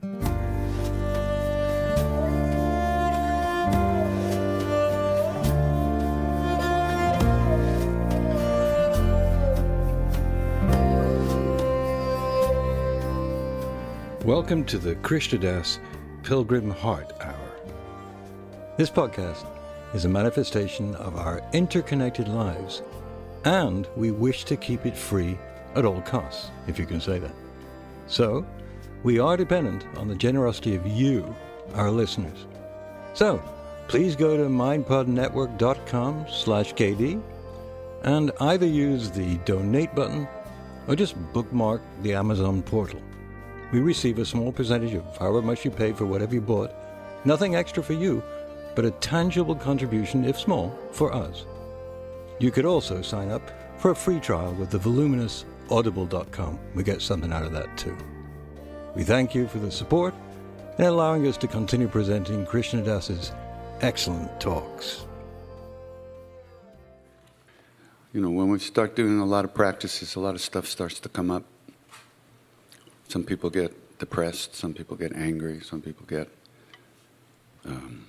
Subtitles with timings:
[0.00, 0.22] Welcome
[14.66, 15.80] to the Krishna Das
[16.22, 17.34] Pilgrim Heart Hour.
[18.76, 19.44] This podcast
[19.94, 22.82] is a manifestation of our interconnected lives,
[23.44, 25.36] and we wish to keep it free
[25.74, 27.34] at all costs, if you can say that.
[28.06, 28.46] So,
[29.02, 31.34] we are dependent on the generosity of you,
[31.74, 32.46] our listeners.
[33.14, 33.42] So,
[33.88, 37.22] please go to mindpodnetwork.com slash KD
[38.02, 40.28] and either use the donate button
[40.86, 43.00] or just bookmark the Amazon portal.
[43.72, 46.72] We receive a small percentage of however much you paid for whatever you bought.
[47.24, 48.22] Nothing extra for you,
[48.74, 51.44] but a tangible contribution, if small, for us.
[52.38, 56.58] You could also sign up for a free trial with the voluminous audible.com.
[56.74, 57.96] We get something out of that too.
[58.98, 60.12] We thank you for the support
[60.76, 63.30] and allowing us to continue presenting Krishna Das's
[63.80, 65.04] excellent talks.
[68.12, 70.98] You know, when we start doing a lot of practices, a lot of stuff starts
[70.98, 71.44] to come up.
[73.06, 76.28] Some people get depressed, some people get angry, some people get,
[77.66, 78.04] um,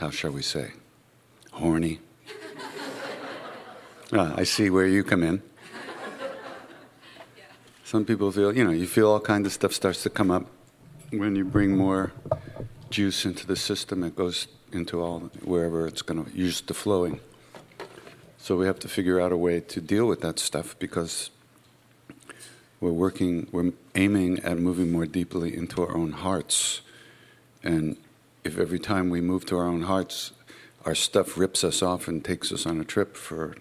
[0.00, 0.72] how shall we say,
[1.52, 2.00] horny.
[4.12, 5.42] ah, I see where you come in.
[7.94, 10.46] Some people feel, you know, you feel all kinds of stuff starts to come up
[11.12, 12.10] when you bring more
[12.90, 14.02] juice into the system.
[14.02, 17.20] It goes into all wherever it's going to use the flowing.
[18.36, 21.30] So we have to figure out a way to deal with that stuff because
[22.80, 26.80] we're working, we're aiming at moving more deeply into our own hearts.
[27.62, 27.96] And
[28.42, 30.32] if every time we move to our own hearts,
[30.84, 33.54] our stuff rips us off and takes us on a trip for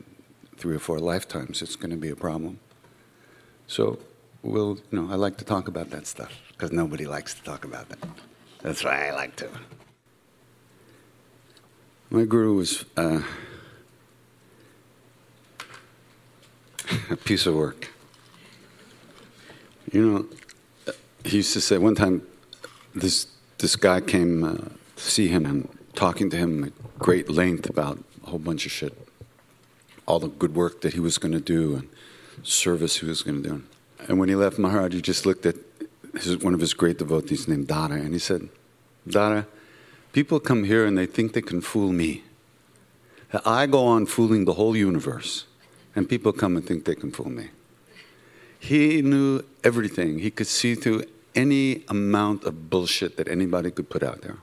[0.57, 2.57] three or four lifetimes, it's going to be a problem.
[3.67, 3.99] So,
[4.43, 7.65] we'll, you know, I like to talk about that stuff because nobody likes to talk
[7.65, 7.99] about that.
[8.61, 9.49] That's why I like to.
[12.09, 13.21] My guru was uh,
[17.09, 17.91] a piece of work.
[19.91, 20.93] You know,
[21.23, 22.21] he used to say one time
[22.93, 27.69] this this guy came uh, to see him, and talking to him at great length
[27.69, 28.95] about a whole bunch of shit,
[30.05, 31.87] all the good work that he was going to do and
[32.43, 33.63] service he was going to do.
[34.07, 35.55] And when he left Maharaj, he just looked at
[36.13, 38.49] his, one of his great devotees named Dada, and he said,
[39.07, 39.47] Dada,
[40.11, 42.23] people come here and they think they can fool me.
[43.45, 45.45] I go on fooling the whole universe,
[45.95, 47.49] and people come and think they can fool me.
[48.59, 50.19] He knew everything.
[50.19, 51.03] He could see through
[51.35, 54.37] any amount of bullshit that anybody could put out there.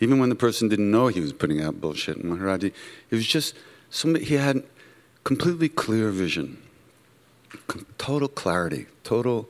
[0.00, 2.72] Even when the person didn't know he was putting out bullshit, Maharaji,
[3.10, 3.54] it was just
[3.90, 4.62] somebody, he had
[5.24, 6.62] completely clear vision,
[7.98, 9.48] total clarity, total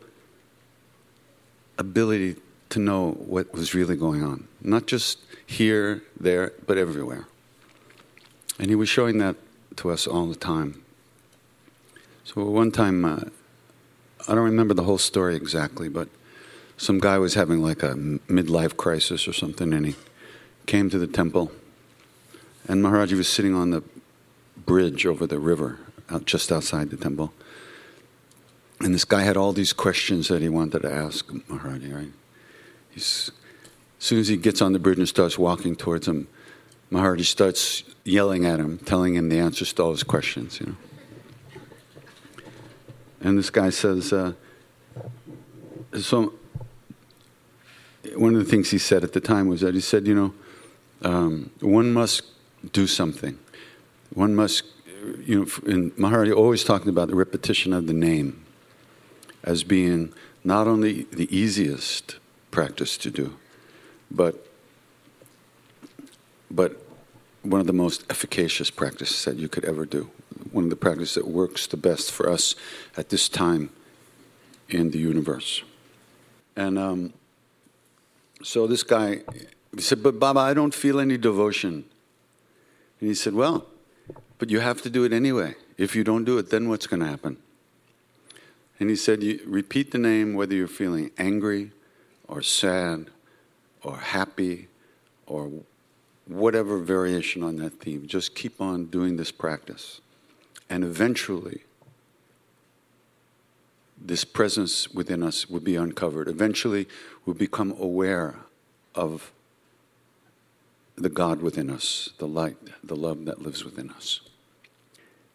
[1.78, 2.36] ability
[2.70, 4.46] to know what was really going on.
[4.60, 7.26] Not just here, there, but everywhere.
[8.58, 9.36] And he was showing that
[9.76, 10.82] to us all the time.
[12.24, 13.20] So one time, uh,
[14.26, 16.08] I don't remember the whole story exactly, but
[16.76, 19.96] some guy was having like a midlife crisis or something, and he
[20.66, 21.50] came to the temple.
[22.66, 23.82] And Maharaji was sitting on the
[24.56, 25.78] bridge over the river,
[26.10, 27.32] out just outside the temple.
[28.80, 32.12] And this guy had all these questions that he wanted to ask Maharaji, right?
[32.90, 33.30] He's,
[33.98, 36.28] as soon as he gets on the bridge and starts walking towards him,
[36.92, 40.76] Maharaji starts yelling at him, telling him the answers to all his questions, you know.
[43.20, 44.32] And this guy says, uh,
[46.00, 46.34] so
[48.14, 50.34] one of the things he said at the time was that he said, you know,
[51.02, 52.22] um, one must
[52.72, 53.38] do something.
[54.14, 54.64] One must,
[55.24, 58.44] you know, and Maharaji always talking about the repetition of the name
[59.42, 60.12] as being
[60.44, 62.16] not only the easiest
[62.50, 63.36] practice to do,
[64.10, 64.44] but
[66.50, 66.82] but
[67.42, 70.10] one of the most efficacious practices that you could ever do.
[70.50, 72.54] One of the practices that works the best for us
[72.96, 73.70] at this time
[74.68, 75.62] in the universe.
[76.56, 77.12] And um,
[78.42, 79.22] so this guy
[79.74, 81.84] he said, But Baba, I don't feel any devotion.
[83.00, 83.66] And he said, Well,
[84.38, 85.54] but you have to do it anyway.
[85.76, 87.36] If you don't do it, then what's going to happen?
[88.80, 91.72] And he said, Repeat the name whether you're feeling angry
[92.26, 93.06] or sad
[93.82, 94.68] or happy
[95.26, 95.50] or
[96.26, 98.06] whatever variation on that theme.
[98.06, 100.00] Just keep on doing this practice.
[100.70, 101.62] And eventually,
[104.00, 106.28] this presence within us will be uncovered.
[106.28, 106.86] Eventually,
[107.24, 108.36] we'll become aware
[108.94, 109.32] of
[110.96, 114.20] the God within us, the light, the love that lives within us.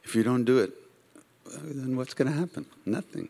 [0.04, 0.74] If you don't do it,
[1.46, 2.66] then what's going to happen?
[2.86, 3.30] Nothing.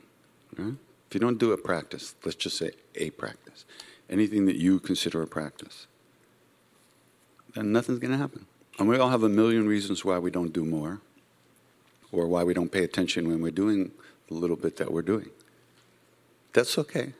[0.57, 0.73] Right?
[1.07, 3.65] If you don't do a practice, let's just say a practice,
[4.09, 5.87] anything that you consider a practice,
[7.53, 8.45] then nothing's going to happen.
[8.79, 11.01] And we all have a million reasons why we don't do more
[12.11, 13.91] or why we don't pay attention when we're doing
[14.27, 15.29] the little bit that we're doing.
[16.53, 17.13] That's okay.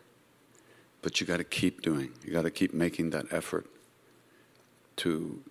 [1.02, 2.12] But you got to keep doing.
[2.24, 3.68] You got to keep making that effort
[4.98, 5.42] to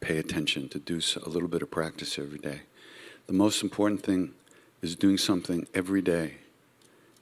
[0.00, 2.62] pay attention, to do a little bit of practice every day.
[3.26, 4.32] The most important thing
[4.82, 6.34] is doing something every day,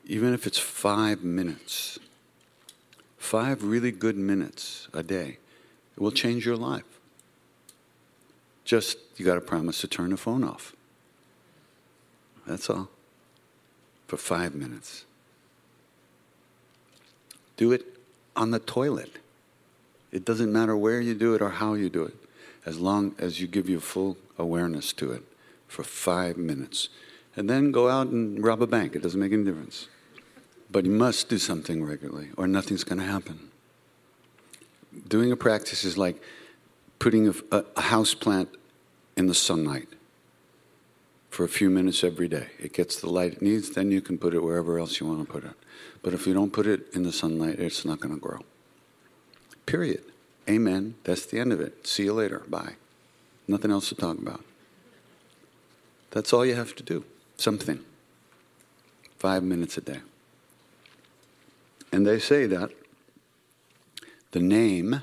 [0.05, 1.99] even if it's five minutes.
[3.17, 5.39] Five really good minutes a day.
[5.97, 6.85] It will change your life.
[8.65, 10.75] Just, you got to promise to turn the phone off.
[12.47, 12.91] That's all.
[14.07, 15.07] For five minutes.
[17.57, 17.87] Do it
[18.37, 19.19] on the toilet.
[20.13, 22.15] It doesn't matter where you do it or how you do it,
[22.67, 25.23] as long as you give your full awareness to it
[25.69, 26.89] for five minutes.
[27.37, 28.95] And then go out and rob a bank.
[28.95, 29.89] It doesn't make any difference.
[30.71, 33.51] But you must do something regularly, or nothing's going to happen.
[35.09, 36.23] Doing a practice is like
[36.99, 37.35] putting a,
[37.77, 38.49] a, house plant
[39.17, 39.89] in the sunlight
[41.31, 42.49] for a few minutes every day.
[42.59, 45.27] It gets the light it needs, then you can put it wherever else you want
[45.27, 45.55] to put it.
[46.03, 48.41] But if you don't put it in the sunlight, it's not going to grow.
[49.67, 50.05] Period.
[50.49, 50.95] Amen.
[51.05, 51.87] That's the end of it.
[51.87, 52.43] See you later.
[52.49, 52.75] Bye.
[53.49, 54.45] Nothing else to talk about.
[56.15, 57.05] That's all you have to do.
[57.37, 57.81] Something.
[59.19, 59.99] Five minutes a day.
[61.91, 62.71] And they say that
[64.31, 65.03] the name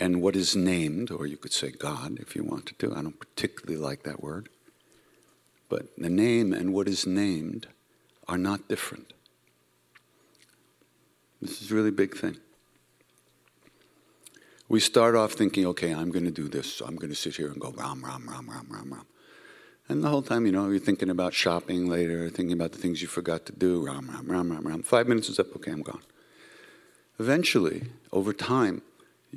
[0.00, 3.18] and what is named, or you could say God if you wanted to, I don't
[3.18, 4.48] particularly like that word,
[5.68, 7.68] but the name and what is named
[8.26, 9.12] are not different.
[11.40, 12.36] This is a really big thing.
[14.68, 16.72] We start off thinking, okay, I'm going to do this.
[16.72, 19.06] So I'm going to sit here and go ram, ram, ram, ram, ram, ram.
[19.88, 23.02] And the whole time, you know, you're thinking about shopping later, thinking about the things
[23.02, 24.82] you forgot to do, ram, ram, ram, ram, ram.
[24.82, 26.02] Five minutes is up, okay, I'm gone.
[27.18, 28.82] Eventually, over time,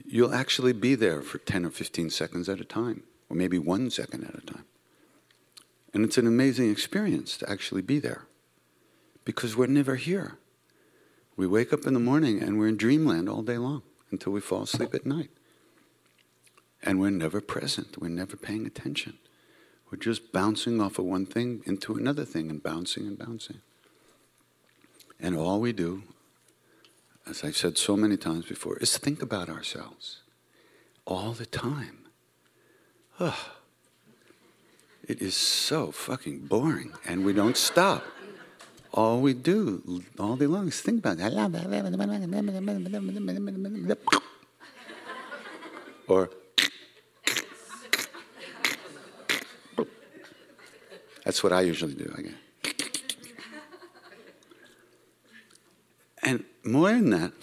[0.06, 3.90] you'll actually be there for 10 or 15 seconds at a time, or maybe one
[3.90, 4.66] second at a time.
[5.94, 8.24] And it's an amazing experience to actually be there
[9.24, 10.38] because we're never here.
[11.38, 14.42] We wake up in the morning and we're in dreamland all day long until we
[14.42, 15.32] fall asleep at night.
[16.84, 19.18] And we're never present, we're never paying attention.
[19.96, 23.62] We're just bouncing off of one thing into another thing and bouncing and bouncing.
[25.22, 26.04] And all we do,
[27.26, 30.20] as I've said so many times before, is think about ourselves
[31.06, 32.00] all the time.
[33.22, 33.40] Ugh.
[35.08, 38.04] It is so fucking boring, and we don't stop.
[38.94, 41.32] All we do all day long is think about it.
[46.10, 46.30] Or
[51.26, 52.14] that's what I usually do.
[52.18, 52.36] Again.
[56.24, 57.34] And more than that,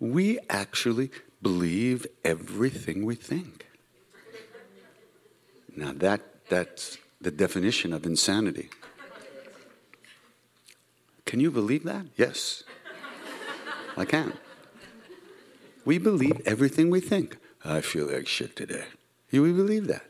[0.00, 3.66] we actually believe everything we think.
[5.76, 8.70] Now that that's the definition of insanity.
[11.26, 12.06] Can you believe that?
[12.16, 12.64] Yes.
[13.96, 14.34] I can.
[15.84, 17.38] We believe everything we think.
[17.64, 18.84] I feel like shit today.
[19.30, 20.04] You believe that.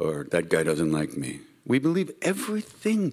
[0.00, 1.40] Or that guy doesn't like me.
[1.66, 3.12] We believe everything.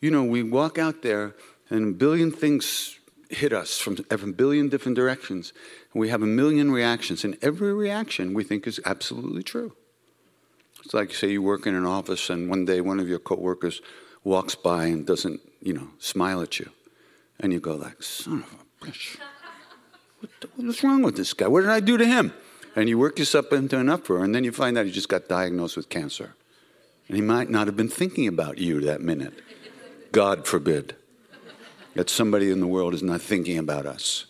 [0.00, 1.34] You know, we walk out there
[1.70, 2.98] and a billion things
[3.30, 5.52] hit us from a billion different directions.
[5.92, 9.72] And we have a million reactions, and every reaction we think is absolutely true.
[10.84, 13.80] It's like, say, you work in an office, and one day one of your coworkers
[14.22, 16.70] walks by and doesn't, you know, smile at you.
[17.40, 19.18] And you go like, son of a bitch.
[20.20, 21.48] What the, what's wrong with this guy?
[21.48, 22.32] What did I do to him?
[22.76, 25.28] And you work yourself into an uproar, and then you find out he just got
[25.28, 26.34] diagnosed with cancer.
[27.08, 29.34] And he might not have been thinking about you that minute.
[30.12, 30.96] God forbid
[31.94, 34.26] that somebody in the world is not thinking about us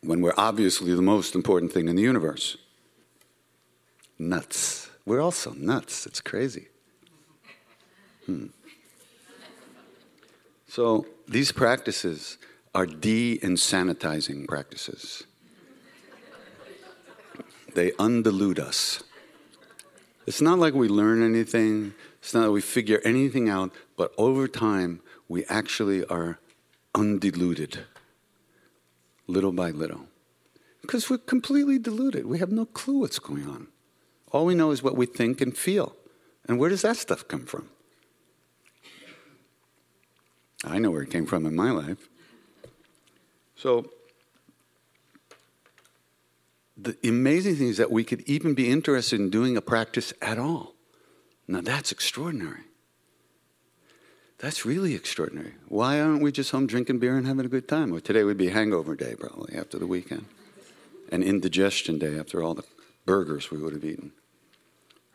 [0.00, 2.56] when we're obviously the most important thing in the universe.
[4.18, 4.90] Nuts.
[5.06, 6.06] We're also nuts.
[6.06, 6.68] It's crazy.
[8.26, 8.46] Hmm.
[10.68, 12.38] So these practices
[12.74, 15.24] are de insanitizing practices.
[17.74, 19.02] They undilute us.
[20.26, 24.48] It's not like we learn anything, it's not that we figure anything out, but over
[24.48, 26.38] time, we actually are
[26.94, 27.80] undiluted,
[29.26, 30.06] little by little.
[30.80, 32.26] Because we're completely diluted.
[32.26, 33.68] We have no clue what's going on.
[34.32, 35.96] All we know is what we think and feel.
[36.46, 37.68] And where does that stuff come from?
[40.64, 42.08] I know where it came from in my life.
[43.56, 43.90] So,
[46.76, 50.38] the amazing thing is that we could even be interested in doing a practice at
[50.38, 50.74] all.
[51.46, 52.62] Now, that's extraordinary.
[54.38, 55.54] That's really extraordinary.
[55.68, 57.90] Why aren't we just home drinking beer and having a good time?
[57.90, 60.26] Well, today would be hangover day, probably, after the weekend,
[61.10, 62.64] and indigestion day after all the
[63.06, 64.12] burgers we would have eaten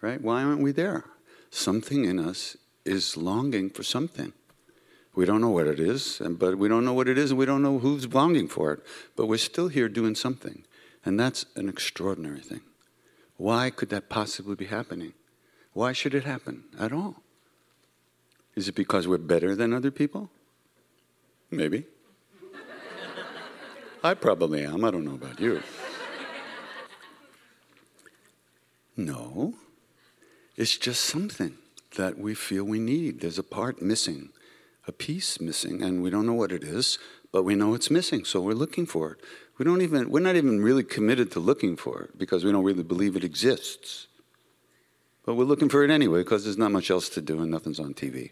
[0.02, 0.22] right?
[0.22, 1.06] Why aren't we there?
[1.50, 4.34] Something in us is longing for something.
[5.16, 7.46] We don't know what it is, but we don't know what it is, and we
[7.46, 8.80] don't know who's longing for it.
[9.16, 10.64] But we're still here doing something.
[11.06, 12.62] And that's an extraordinary thing.
[13.38, 15.14] Why could that possibly be happening?
[15.74, 17.24] Why should it happen at all?
[18.56, 20.30] Is it because we're better than other people?
[21.50, 21.86] Maybe.
[24.04, 24.84] I probably am.
[24.84, 25.62] I don't know about you.
[28.96, 29.54] No.
[30.58, 31.58] It's just something
[31.96, 33.22] that we feel we need.
[33.22, 34.30] There's a part missing,
[34.88, 37.00] a piece missing, and we don't know what it is,
[37.32, 39.20] but we know it's missing, so we're looking for it.
[39.60, 42.64] We don't even, we're not even really committed to looking for it because we don't
[42.64, 44.08] really believe it exists.
[45.26, 47.80] But we're looking for it anyway because there's not much else to do and nothing's
[47.80, 48.32] on TV.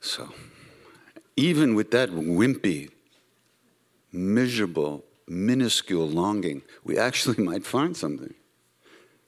[0.00, 0.34] so,
[1.36, 2.90] even with that wimpy,
[4.12, 8.34] miserable, minuscule longing, we actually might find something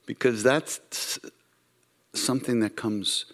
[0.04, 1.20] because that's
[2.12, 3.26] something that comes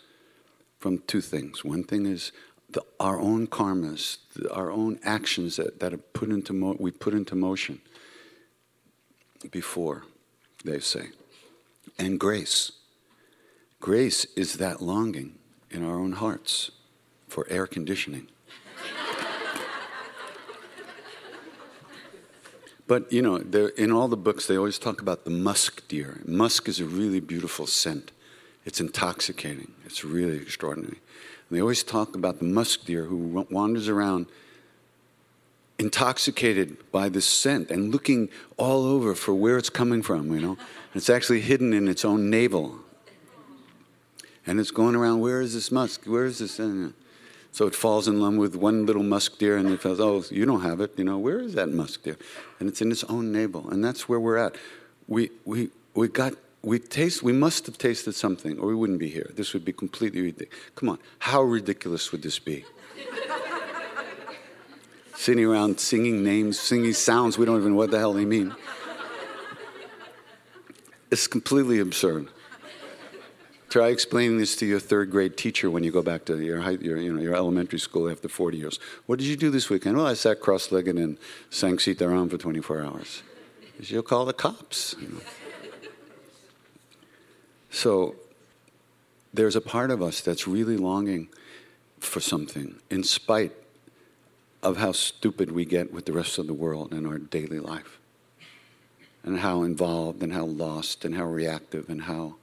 [0.80, 1.64] from two things.
[1.64, 2.30] One thing is
[2.71, 4.19] the, our own karmas,
[4.51, 7.81] our own actions that, that are put into mo- we put into motion
[9.51, 10.05] before,
[10.65, 11.09] they say.
[11.99, 12.73] And grace.
[13.81, 15.37] Grace is that longing
[15.71, 16.71] in our own hearts
[17.29, 18.29] for air conditioning.
[22.87, 23.37] But you know,
[23.77, 26.21] in all the books, they always talk about the musk deer.
[26.25, 28.13] Musk is a really beautiful scent.
[28.65, 29.73] It's intoxicating.
[29.85, 30.99] It's really extraordinary.
[31.50, 34.26] They always talk about the musk deer who wanders around
[35.78, 40.52] intoxicated by this scent and looking all over for where it's coming from, you know.
[40.52, 42.81] And it's actually hidden in its own navel.
[44.47, 46.05] And it's going around, where is this musk?
[46.05, 46.59] Where is this?
[46.59, 46.90] Uh,
[47.52, 50.45] so it falls in love with one little musk deer and it feels, oh, you
[50.47, 50.99] don't have it.
[50.99, 52.17] You know, where is that musk deer?
[52.61, 53.69] And it's in its own navel.
[53.71, 54.57] And that's where we're at.
[55.07, 59.09] We, we, we got, we taste, we must have tasted something or we wouldn't be
[59.09, 59.31] here.
[59.35, 60.65] This would be completely ridiculous.
[60.75, 62.65] Come on, how ridiculous would this be?
[65.15, 68.55] sitting around singing names, singing sounds we don't even know what the hell they mean.
[71.11, 72.29] It's completely absurd.
[73.71, 76.79] Try explaining this to your third grade teacher when you go back to your, high,
[76.81, 78.81] your, you know, your elementary school after 40 years.
[79.07, 79.99] What did you do this weekend?
[79.99, 81.19] Well, I sat cross legged and
[81.50, 83.23] sang Sitaram for 24 hours.
[83.79, 84.97] You'll call the cops.
[85.00, 85.21] You know.
[87.71, 88.17] So
[89.33, 91.29] there's a part of us that's really longing
[92.01, 93.53] for something in spite
[94.63, 97.99] of how stupid we get with the rest of the world in our daily life
[99.23, 102.37] and how involved and how lost and how reactive and how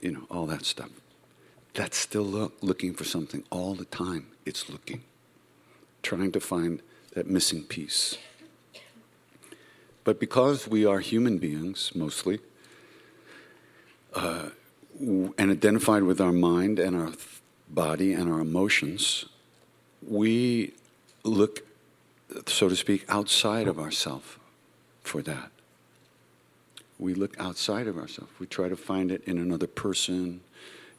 [0.00, 0.90] you know, all that stuff.
[1.74, 4.28] That's still look, looking for something all the time.
[4.44, 5.02] It's looking,
[6.02, 6.80] trying to find
[7.14, 8.16] that missing piece.
[10.04, 12.40] But because we are human beings mostly,
[14.16, 14.48] uh,
[14.98, 17.12] and identified with our mind and our
[17.68, 19.26] body and our emotions,
[20.06, 20.72] we
[21.22, 21.64] look,
[22.46, 24.26] so to speak, outside of ourselves
[25.02, 25.50] for that
[26.98, 28.30] we look outside of ourselves.
[28.38, 30.40] We try to find it in another person,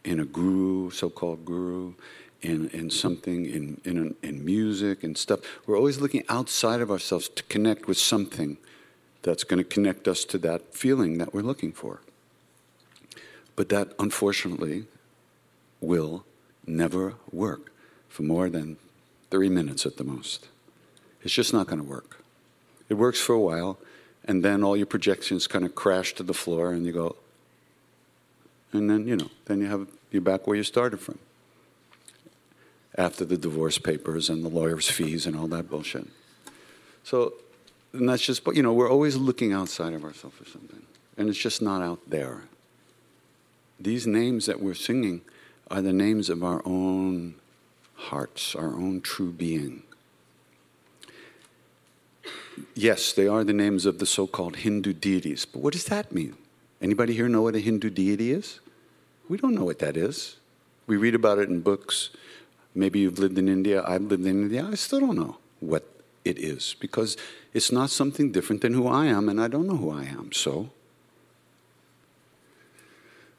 [0.04, 1.94] in a guru, so called guru,
[2.42, 5.40] in, in something, in, in, in music and stuff.
[5.66, 8.58] We're always looking outside of ourselves to connect with something
[9.24, 12.02] that's going to connect us to that feeling that we're looking for.
[13.58, 14.86] But that, unfortunately,
[15.82, 16.24] will
[16.66, 17.74] never work
[18.08, 18.78] for more than
[19.30, 20.48] three minutes at the most.
[21.24, 22.24] It's just not going to work.
[22.88, 23.78] It works for a while,
[24.28, 27.16] and then all your projections kind of crash to the floor and you go
[28.74, 31.18] and then you know then you have you're back where you started from
[32.96, 36.08] after the divorce papers and the lawyer's fees and all that bullshit
[37.04, 37.34] so
[37.94, 40.82] and that's just you know we're always looking outside of ourselves for something
[41.18, 42.42] and it's just not out there
[43.80, 45.22] these names that we're singing
[45.70, 47.36] are the names of our own
[47.96, 49.84] hearts our own true being
[52.76, 55.46] yes, they are the names of the so-called Hindu deities.
[55.46, 56.38] But what does that mean?
[56.82, 58.60] Anybody here know what a Hindu deity is?
[59.30, 60.38] We don't know what that is.
[60.86, 62.12] We read about it in books.
[62.74, 63.84] Maybe you've lived in India.
[63.86, 64.68] I've lived in India.
[64.70, 65.86] I still don't know what
[66.24, 67.18] it is because
[67.54, 70.32] it's not something different than who I am, and I don't know who I am.
[70.32, 70.70] So,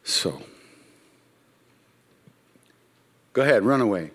[0.09, 0.41] so,
[3.35, 4.11] go ahead, run away.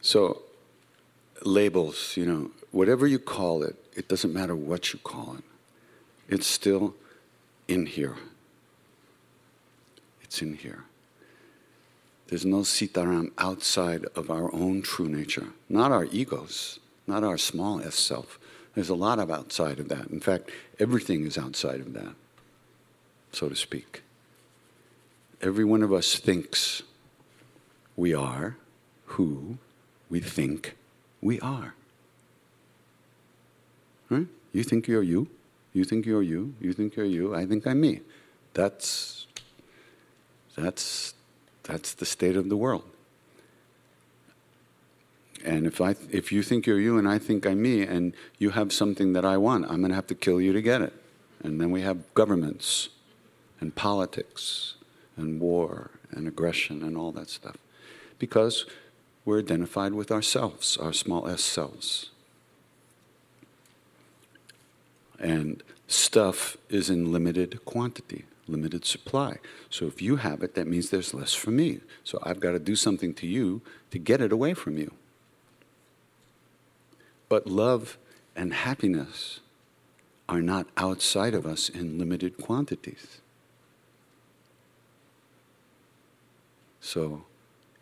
[0.00, 0.42] So,
[1.44, 5.44] labels, you know, whatever you call it, it doesn't matter what you call it,
[6.28, 6.94] it's still
[7.66, 8.16] in here.
[10.22, 10.84] It's in here.
[12.28, 17.80] There's no sitaram outside of our own true nature, not our egos, not our small
[17.90, 18.38] self.
[18.74, 20.08] There's a lot of outside of that.
[20.08, 22.14] In fact, everything is outside of that,
[23.32, 24.02] so to speak.
[25.40, 26.82] Every one of us thinks
[27.96, 28.56] we are
[29.06, 29.58] who
[30.08, 30.76] we think
[31.20, 31.74] we are.
[34.08, 34.26] Right?
[34.52, 35.28] You think you're you.
[35.72, 36.54] You think you're you.
[36.60, 37.34] You think you're you.
[37.34, 38.00] I think I'm me.
[38.54, 39.26] That's,
[40.54, 41.14] that's,
[41.62, 42.84] that's the state of the world.
[45.44, 48.50] And if, I, if you think you're you and I think I'm me, and you
[48.50, 50.92] have something that I want, I'm going to have to kill you to get it.
[51.42, 52.90] And then we have governments
[53.60, 54.74] and politics
[55.16, 57.56] and war and aggression and all that stuff.
[58.18, 58.66] Because
[59.24, 62.10] we're identified with ourselves, our small s selves.
[65.18, 69.38] And stuff is in limited quantity, limited supply.
[69.70, 71.80] So if you have it, that means there's less for me.
[72.04, 74.92] So I've got to do something to you to get it away from you.
[77.32, 77.96] But love
[78.36, 79.40] and happiness
[80.28, 83.22] are not outside of us in limited quantities.
[86.82, 87.24] So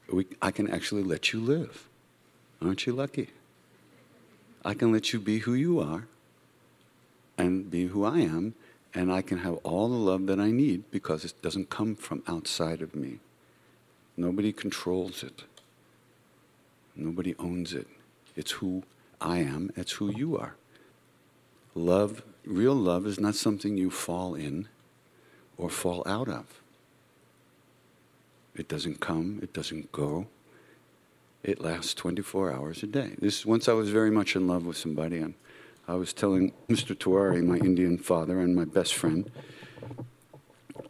[0.08, 1.88] we, I can actually let you live.
[2.62, 3.30] Aren't you lucky?
[4.64, 6.06] I can let you be who you are
[7.36, 8.54] and be who I am,
[8.94, 12.22] and I can have all the love that I need because it doesn't come from
[12.28, 13.18] outside of me.
[14.16, 15.42] Nobody controls it,
[16.94, 17.88] nobody owns it.
[18.36, 18.84] It's who
[19.20, 20.56] I am, it's who you are.
[21.74, 24.68] Love, real love, is not something you fall in
[25.56, 26.46] or fall out of.
[28.54, 30.26] It doesn't come, it doesn't go.
[31.42, 33.14] It lasts 24 hours a day.
[33.18, 35.34] This once I was very much in love with somebody, and
[35.88, 36.94] I was telling Mr.
[36.94, 39.30] Tiwari, my Indian father and my best friend,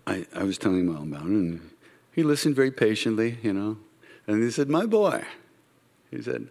[0.07, 1.71] I, I was telling him all about it, and
[2.13, 3.79] he listened very patiently, you know.
[4.27, 5.25] And he said, My boy,
[6.11, 6.51] he said,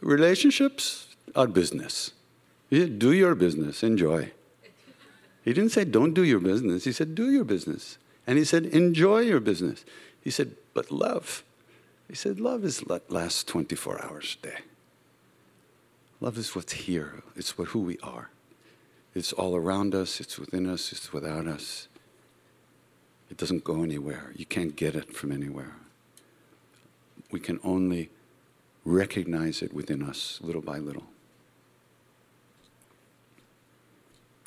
[0.00, 2.12] relationships are business.
[2.70, 4.32] Do your business, enjoy.
[5.44, 6.84] He didn't say, Don't do your business.
[6.84, 7.98] He said, Do your business
[8.30, 9.84] And he said, enjoy your business.
[10.22, 11.42] He said, but love.
[12.08, 14.58] He said, love is lasts 24 hours a day.
[16.20, 17.24] Love is what's here.
[17.34, 18.30] It's what who we are.
[19.16, 20.20] It's all around us.
[20.20, 20.92] It's within us.
[20.92, 21.88] It's without us.
[23.30, 24.32] It doesn't go anywhere.
[24.36, 25.72] You can't get it from anywhere.
[27.32, 28.10] We can only
[28.84, 31.04] recognize it within us little by little.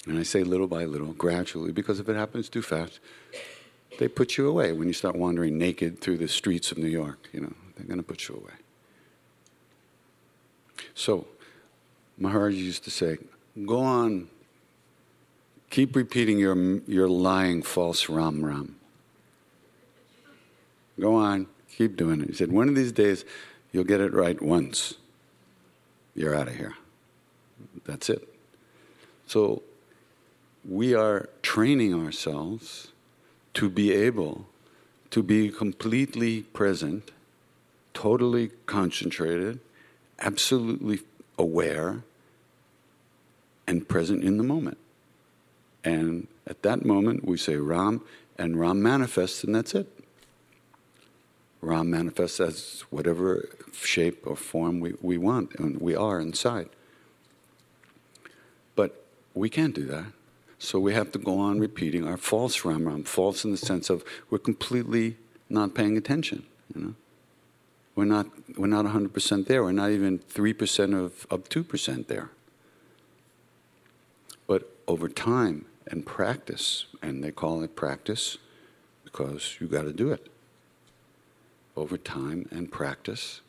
[0.06, 3.00] And I say little by little, gradually, because if it happens too fast,
[4.00, 7.30] they put you away when you start wandering naked through the streets of New York.
[7.32, 8.54] You know, they're going to put you away.
[10.94, 11.28] So,
[12.18, 13.18] Maharaj used to say,
[13.66, 14.28] go on,
[15.70, 18.76] keep repeating your, your lying, false Ram Ram.
[21.00, 22.28] Go on, keep doing it.
[22.28, 23.26] He said, one of these days,
[23.74, 24.94] you'll get it right once.
[26.16, 26.76] You're out of here.
[27.86, 28.26] That's it.
[29.28, 29.64] So,
[30.64, 32.94] we are training ourselves
[33.56, 34.46] to be able
[35.10, 37.12] to be completely present,
[37.94, 39.60] totally concentrated,
[40.20, 41.02] absolutely
[41.38, 42.04] aware,
[43.68, 44.78] and present in the moment.
[45.84, 48.02] And at that moment, we say Ram,
[48.38, 49.88] and Ram manifests, and that's it.
[51.64, 56.70] Ram manifests as whatever shape or form we, we want, and we are inside.
[58.76, 60.08] But we can't do that.
[60.60, 63.90] So we have to go on repeating our false Ram Ram, false in the sense
[63.90, 65.18] of we're completely
[65.50, 66.46] not paying attention.
[66.76, 66.96] You know?
[67.96, 69.64] We're not, we're not 100% there.
[69.64, 72.30] We're not even 3% of, of 2% there.
[74.48, 78.38] But over time and practice, and they call it practice
[79.04, 80.33] because you got to do it.
[81.76, 83.42] Over time and practice,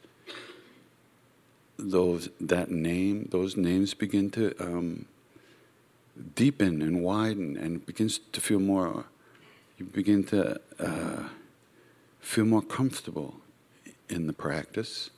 [1.79, 5.07] those that name, those names begin to um,
[6.35, 9.05] deepen and widen and begins to feel more,
[9.77, 11.29] you begin to uh,
[12.21, 13.37] feel more comfortable
[14.09, 15.11] in the practice.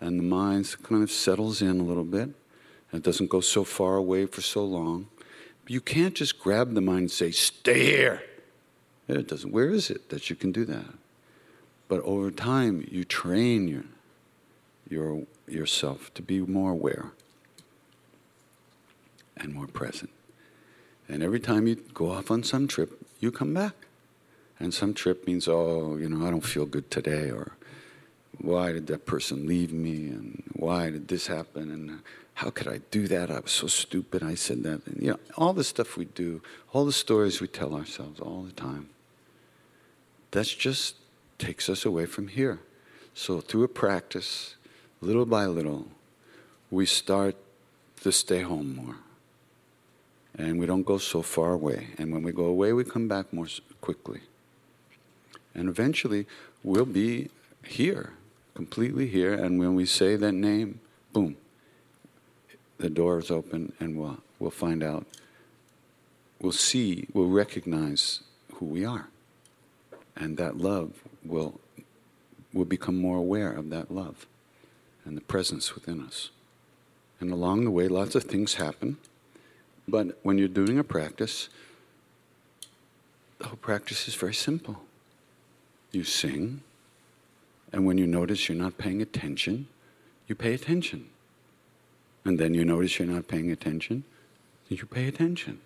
[0.00, 2.30] And the mind kind of settles in a little bit.
[2.92, 5.08] And it doesn't go so far away for so long.
[5.66, 8.22] You can't just grab the mind and say, stay here.
[9.08, 9.52] It doesn't.
[9.52, 10.94] Where is it that you can do that?
[11.88, 13.84] But over time, you train your,
[14.88, 17.12] your, yourself to be more aware
[19.36, 20.10] and more present.
[21.08, 23.74] And every time you go off on some trip, you come back.
[24.58, 27.52] And some trip means, oh, you know, I don't feel good today, or
[28.38, 32.00] why did that person leave me, and why did this happen, and
[32.34, 33.30] how could I do that?
[33.30, 34.22] I was so stupid.
[34.22, 34.86] I said that.
[34.86, 38.42] And, you know, all the stuff we do, all the stories we tell ourselves all
[38.42, 38.88] the time.
[40.30, 40.96] that's just
[41.38, 42.60] takes us away from here.
[43.14, 44.56] So through a practice,
[45.00, 45.88] little by little,
[46.70, 47.36] we start
[48.02, 48.96] to stay home more
[50.38, 51.88] and we don't go so far away.
[51.98, 53.46] And when we go away, we come back more
[53.80, 54.20] quickly.
[55.54, 56.26] And eventually,
[56.62, 57.30] we'll be
[57.64, 58.12] here,
[58.54, 59.32] completely here.
[59.32, 60.80] And when we say that name,
[61.12, 61.36] boom,
[62.78, 65.06] the door is open, and we'll, we'll find out,
[66.40, 68.20] we'll see, we'll recognize
[68.54, 69.08] who we are.
[70.14, 70.92] And that love
[71.28, 71.60] will,
[72.52, 74.26] will become more aware of that love
[75.04, 76.30] and the presence within us.
[77.20, 78.98] And along the way, lots of things happen.
[79.88, 81.48] But when you're doing a practice,
[83.38, 84.82] the whole practice is very simple.
[85.92, 86.62] You sing,
[87.72, 89.68] and when you notice you're not paying attention,
[90.26, 91.08] you pay attention.
[92.24, 94.04] And then you notice you're not paying attention,
[94.68, 95.60] you pay attention.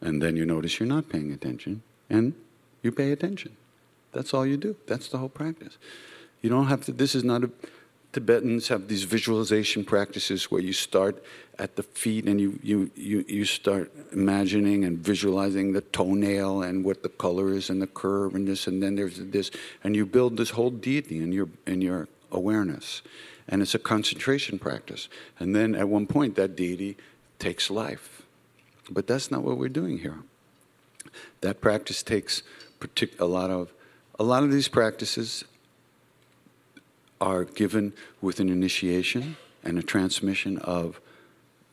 [0.00, 2.34] And then you notice you're not paying attention, and
[2.82, 3.56] you pay attention.
[4.12, 4.76] That's all you do.
[4.86, 5.78] That's the whole practice.
[6.42, 7.50] You don't have to, this is not a,
[8.12, 11.24] Tibetans have these visualization practices where you start
[11.58, 16.84] at the feet and you, you, you, you start imagining and visualizing the toenail and
[16.84, 19.50] what the color is and the curve and this and then there's this
[19.82, 23.00] and you build this whole deity in your in your awareness.
[23.48, 25.08] And it's a concentration practice.
[25.40, 26.98] And then at one point that deity
[27.38, 28.22] takes life.
[28.90, 30.18] But that's not what we're doing here.
[31.40, 32.42] That practice takes
[32.78, 33.72] partic- a lot of
[34.22, 35.44] a lot of these practices
[37.20, 41.00] are given with an initiation and a transmission of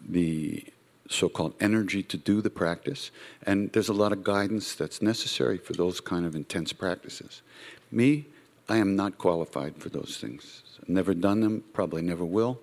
[0.03, 0.65] the
[1.07, 3.11] so called energy to do the practice.
[3.45, 7.43] And there's a lot of guidance that's necessary for those kind of intense practices.
[7.91, 8.25] Me,
[8.67, 10.63] I am not qualified for those things.
[10.81, 12.59] I've never done them, probably never will.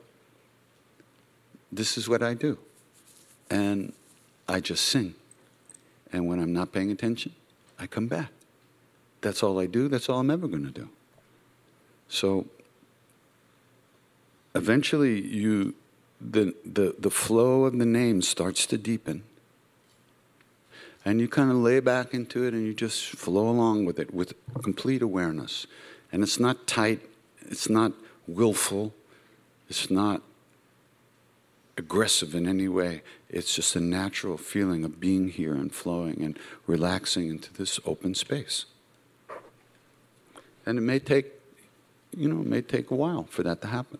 [1.70, 2.58] This is what I do.
[3.48, 3.92] And
[4.48, 5.14] I just sing.
[6.12, 7.34] And when I'm not paying attention,
[7.78, 8.32] I come back.
[9.20, 10.88] That's all I do, that's all I'm ever going to do.
[12.08, 12.46] So
[14.54, 15.74] eventually you
[16.20, 19.22] the, the, the flow of the name starts to deepen.
[21.04, 24.12] And you kind of lay back into it and you just flow along with it
[24.12, 25.66] with complete awareness.
[26.10, 27.00] And it's not tight,
[27.42, 27.92] it's not
[28.26, 28.92] willful,
[29.68, 30.22] it's not
[31.78, 33.02] aggressive in any way.
[33.28, 38.14] It's just a natural feeling of being here and flowing and relaxing into this open
[38.14, 38.64] space.
[40.66, 41.32] And it may take,
[42.16, 43.98] you know, it may take a while for that to happen.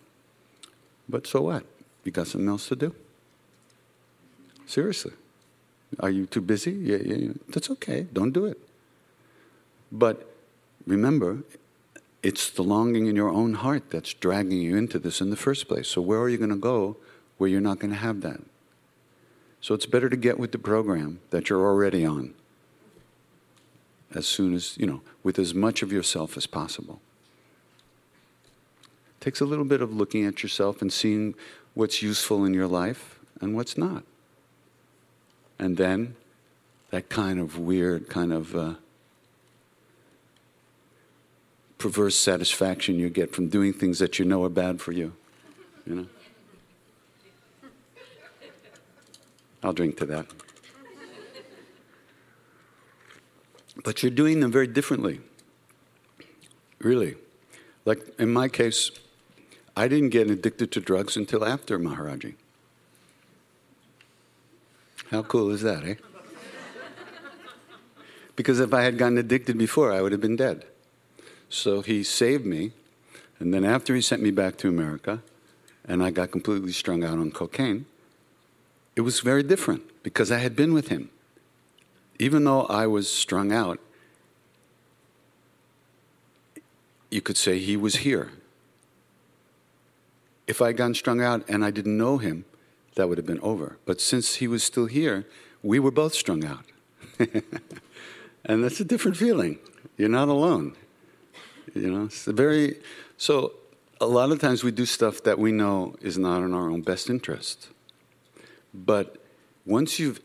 [1.09, 1.65] But so what?
[2.05, 2.95] You got something else to do?
[4.67, 5.13] Seriously.
[6.01, 6.73] Are you too busy?
[6.73, 7.33] Yeah, yeah, yeah.
[7.49, 8.07] That's okay.
[8.13, 8.59] Don't do it.
[9.93, 10.29] But
[10.87, 11.39] remember,
[12.23, 15.69] it's the longing in your own heart that's dragging you into this in the first
[15.69, 15.89] place.
[15.89, 16.97] So, where are you going to go
[17.39, 18.41] where you're not going to have that?
[19.61, 22.35] So, it's better to get with the program that you're already on
[24.15, 27.01] as soon as, you know, with as much of yourself as possible.
[29.21, 31.35] It takes a little bit of looking at yourself and seeing
[31.75, 34.05] what's useful in your life and what's not.
[35.59, 36.17] And then
[36.91, 38.75] that kind of weird, kind of uh,
[41.79, 45.13] perverse satisfaction you get from doing things that you know are bad for you.
[45.87, 46.07] You know?
[49.63, 50.27] I'll drink to that.
[53.85, 55.21] But you're doing them very differently.
[56.79, 57.17] Really.
[57.85, 58.91] Like in my case,
[59.77, 62.35] I didn't get addicted to drugs until after Maharaji.
[65.11, 65.95] How cool is that, eh?
[68.35, 70.67] Because if I had gotten addicted before, I would have been dead.
[71.49, 72.73] So he saved me.
[73.39, 75.23] And then after he sent me back to America,
[75.87, 77.87] and I got completely strung out on cocaine,
[78.97, 81.11] it was very different because I had been with him.
[82.19, 83.79] Even though I was strung out,
[87.11, 88.33] you could say he was here.
[90.47, 92.45] If I had gotten strung out and I didn't know him,
[92.95, 93.79] that would have been over.
[93.85, 95.27] But since he was still here,
[95.63, 96.65] we were both strung out.
[98.45, 99.59] and that's a different feeling.
[99.97, 100.77] You're not alone.
[101.75, 102.81] You know, it's a very.
[103.19, 103.53] So,
[104.01, 106.83] a lot of times we do stuff that we know is not in our own
[106.83, 107.69] best interest.
[108.73, 109.17] But
[109.65, 110.21] once you've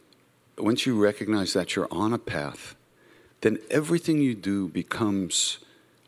[0.57, 2.75] once you recognize that you're on a path,
[3.41, 5.57] then everything you do becomes,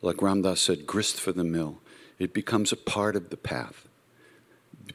[0.02, 1.80] like Ram Dass said, grist for the mill.
[2.20, 3.88] It becomes a part of the path.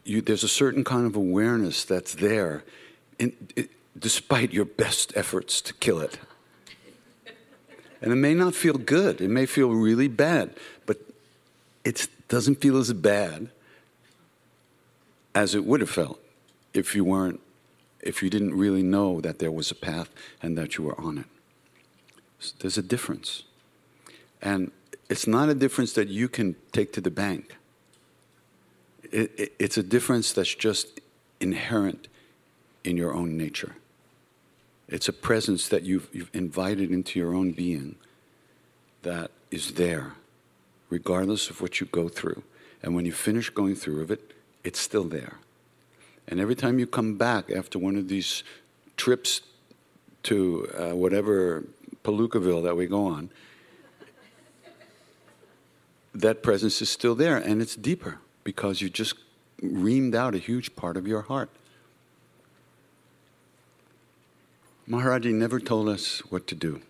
[0.05, 2.65] You, there's a certain kind of awareness that's there,
[3.19, 6.19] in, it, despite your best efforts to kill it.
[8.01, 10.55] And it may not feel good, it may feel really bad,
[10.87, 10.99] but
[11.85, 13.51] it doesn't feel as bad
[15.35, 16.21] as it would have felt
[16.75, 17.41] if you weren't,
[18.09, 20.09] if you didn't really know that there was a path
[20.42, 21.27] and that you were on it.
[22.40, 23.42] So there's a difference.
[24.40, 24.71] And
[25.11, 27.57] it's not a difference that you can take to the bank.
[29.12, 31.01] It, it, it's a difference that's just
[31.38, 32.09] inherent
[32.83, 33.77] in your own nature.
[34.88, 37.97] It's a presence that you've, you've invited into your own being
[39.03, 40.14] that is there,
[40.88, 42.42] regardless of what you go through.
[42.83, 44.33] And when you finish going through of it,
[44.64, 45.35] it's still there.
[46.29, 48.45] And every time you come back after one of these
[48.99, 49.41] trips
[50.25, 51.64] to uh, whatever
[52.05, 53.31] Palookaville that we go on,
[56.14, 59.14] that presence is still there and it's deeper because you just
[59.62, 61.49] reamed out a huge part of your heart.
[64.88, 66.81] Maharaji never told us what to do,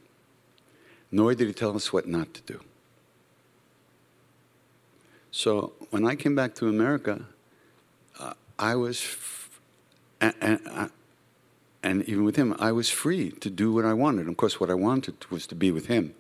[1.10, 2.60] nor did he tell us what not to do.
[5.30, 7.26] So when I came back to America,
[8.58, 9.60] I was, f-
[10.20, 10.88] and, and, uh,
[11.82, 14.22] and, even with him, I was free to do what I wanted.
[14.22, 16.14] And of course, what I wanted was to be with him.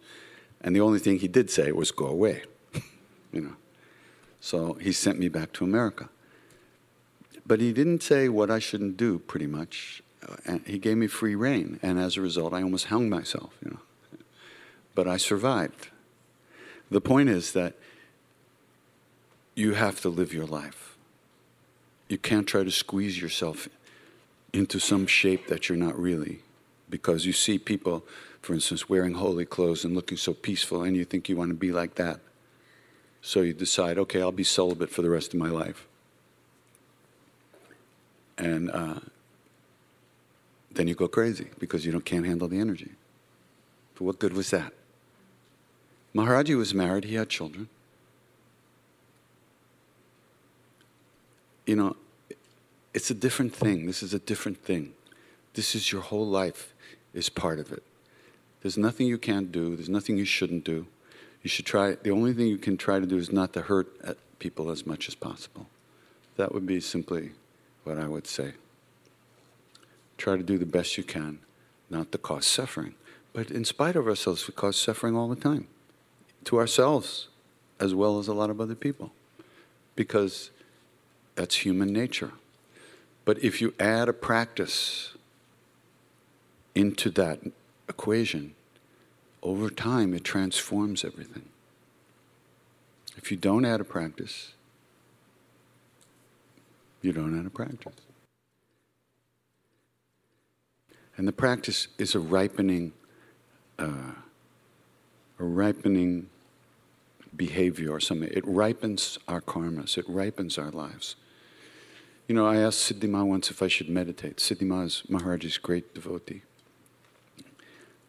[0.60, 2.42] And the only thing he did say was, go away.
[3.32, 3.56] you know.
[4.40, 6.08] So he sent me back to America.
[7.46, 10.02] But he didn't say what I shouldn't do, pretty much
[10.44, 13.70] and he gave me free rein, and as a result, I almost hung myself, you
[13.70, 14.18] know.
[14.94, 15.88] But I survived.
[16.90, 17.74] The point is that
[19.54, 20.87] you have to live your life.
[22.08, 23.68] You can't try to squeeze yourself
[24.52, 26.40] into some shape that you're not really,
[26.88, 28.04] because you see people,
[28.40, 31.54] for instance, wearing holy clothes and looking so peaceful, and you think you want to
[31.54, 32.20] be like that.
[33.20, 35.86] So you decide, okay, I'll be celibate for the rest of my life.
[38.38, 39.00] And uh,
[40.70, 42.92] then you go crazy because you don't, can't handle the energy.
[43.94, 44.72] But what good was that?
[46.14, 47.68] Maharaji was married, he had children.
[51.68, 51.96] You know,
[52.94, 53.84] it's a different thing.
[53.84, 54.94] This is a different thing.
[55.52, 56.72] This is your whole life,
[57.12, 57.82] is part of it.
[58.62, 60.86] There's nothing you can't do, there's nothing you shouldn't do.
[61.42, 63.86] You should try, the only thing you can try to do is not to hurt
[64.38, 65.66] people as much as possible.
[66.36, 67.32] That would be simply
[67.84, 68.54] what I would say.
[70.16, 71.38] Try to do the best you can
[71.90, 72.94] not to cause suffering.
[73.34, 75.68] But in spite of ourselves, we cause suffering all the time
[76.44, 77.28] to ourselves
[77.78, 79.12] as well as a lot of other people
[79.96, 80.50] because
[81.38, 82.32] that's human nature.
[83.24, 85.14] But if you add a practice
[86.74, 87.38] into that
[87.88, 88.56] equation,
[89.40, 91.48] over time it transforms everything.
[93.16, 94.54] If you don't add a practice,
[97.02, 97.94] you don't add a practice.
[101.16, 102.94] And the practice is a ripening,
[103.78, 104.14] uh,
[105.38, 106.30] a ripening
[107.36, 108.28] behavior or something.
[108.32, 109.96] It ripens our karmas.
[109.96, 111.14] It ripens our lives.
[112.28, 114.36] You know, I asked Siddhima once if I should meditate.
[114.36, 116.42] Siddhima is Maharaj's great devotee.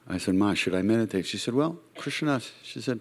[0.10, 1.26] I said, Ma, should I meditate?
[1.26, 3.00] She said, Well, Krishna, she said,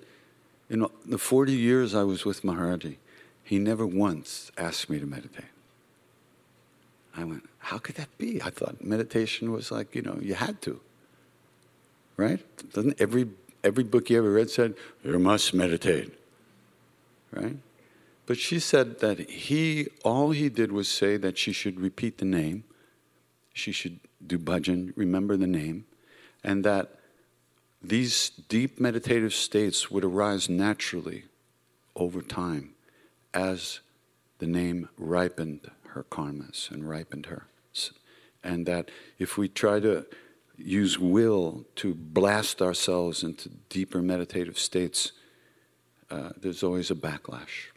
[0.70, 2.96] in the 40 years I was with Maharaji,
[3.42, 5.46] he never once asked me to meditate.
[7.16, 8.40] I went, How could that be?
[8.40, 10.80] I thought meditation was like, you know, you had to.
[12.16, 12.40] Right?
[12.72, 13.28] Doesn't every
[13.64, 16.12] every book you ever read said, You must meditate.
[17.32, 17.56] Right?
[18.28, 22.26] But she said that he all he did was say that she should repeat the
[22.26, 22.64] name,
[23.54, 25.86] she should do bhajan, remember the name,
[26.44, 26.98] and that
[27.80, 31.24] these deep meditative states would arise naturally
[31.96, 32.74] over time
[33.32, 33.80] as
[34.40, 37.46] the name ripened her karmas and ripened her.
[38.44, 40.04] And that if we try to
[40.58, 45.12] use will to blast ourselves into deeper meditative states,
[46.10, 47.68] uh, there's always a backlash.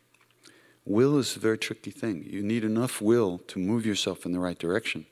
[0.86, 2.26] Will is a very tricky thing.
[2.28, 5.06] You need enough will to move yourself in the right direction.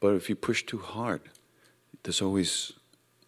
[0.00, 1.22] But if you push too hard,
[2.02, 2.72] there's always,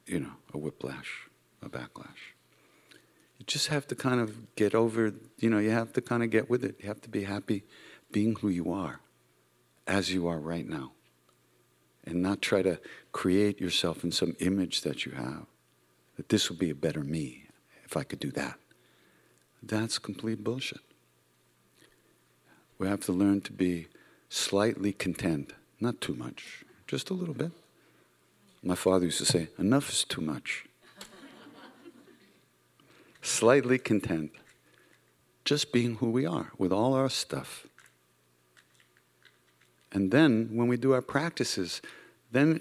[0.06, 1.28] you know, a whiplash,
[1.62, 2.34] a backlash.
[3.38, 6.30] You just have to kind of get over, you know, you have to kind of
[6.30, 6.76] get with it.
[6.80, 7.64] You have to be happy
[8.12, 9.00] being who you are
[9.86, 10.92] as you are right now.
[12.04, 12.78] And not try to
[13.12, 15.46] create yourself in some image that you have.
[16.16, 17.46] That this would be a better me
[17.84, 18.58] if I could do that.
[19.62, 20.80] That's complete bullshit.
[22.78, 23.88] We have to learn to be
[24.28, 27.52] slightly content, not too much, just a little bit.
[28.62, 30.66] My father used to say, enough is too much.
[33.22, 34.32] slightly content,
[35.44, 37.66] just being who we are with all our stuff.
[39.92, 41.80] And then when we do our practices,
[42.30, 42.60] then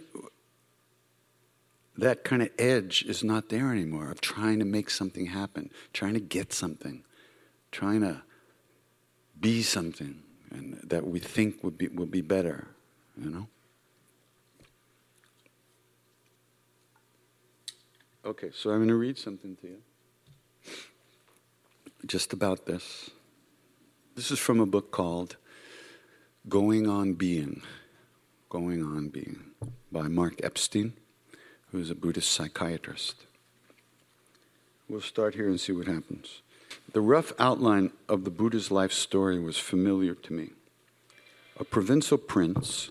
[1.97, 6.13] that kind of edge is not there anymore of trying to make something happen, trying
[6.13, 7.03] to get something,
[7.71, 8.21] trying to
[9.39, 10.21] be something
[10.51, 12.67] and that we think would be, will be better,
[13.17, 13.47] you know?
[18.25, 19.77] Okay, so I'm going to read something to you
[22.05, 23.09] just about this.
[24.15, 25.37] This is from a book called
[26.47, 27.61] Going on Being,
[28.49, 29.51] Going on Being,
[29.91, 30.93] by Mark Epstein,
[31.71, 33.25] who is a Buddhist psychiatrist.
[34.87, 36.41] We'll start here and see what happens.
[36.95, 40.51] The rough outline of the Buddha's life story was familiar to me.
[41.59, 42.89] A provincial prince,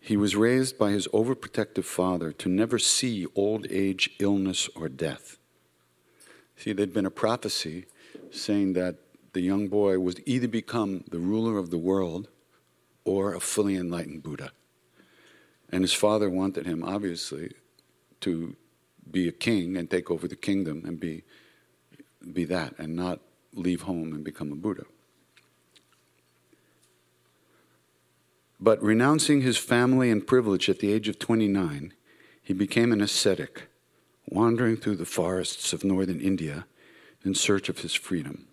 [0.00, 5.38] he was raised by his overprotective father to never see old age, illness, or death.
[6.58, 7.86] See, there'd been a prophecy
[8.30, 8.96] saying that
[9.32, 12.28] the young boy would either become the ruler of the world
[13.06, 14.52] or a fully enlightened Buddha.
[15.70, 17.54] And his father wanted him, obviously,
[18.20, 18.56] to
[19.10, 21.22] be a king and take over the kingdom and be,
[22.32, 23.20] be that and not
[23.54, 24.84] leave home and become a Buddha.
[28.60, 31.94] But renouncing his family and privilege at the age of 29,
[32.42, 33.68] he became an ascetic,
[34.28, 36.66] wandering through the forests of northern India
[37.24, 38.48] in search of his freedom.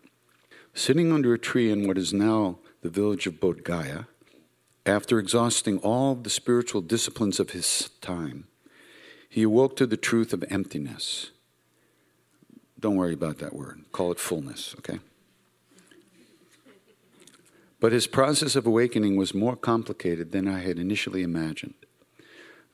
[0.74, 4.08] Sitting under a tree in what is now the village of Bodh Gaya,
[4.86, 8.48] after exhausting all the spiritual disciplines of his time,
[9.28, 11.32] he awoke to the truth of emptiness.
[12.80, 15.00] Don't worry about that word, call it fullness, okay?
[17.80, 21.76] But his process of awakening was more complicated than I had initially imagined.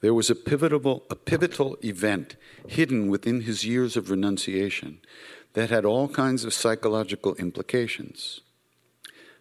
[0.02, 2.36] There was a pivotal, a pivotal event
[2.68, 5.00] hidden within his years of renunciation
[5.54, 8.42] that had all kinds of psychological implications.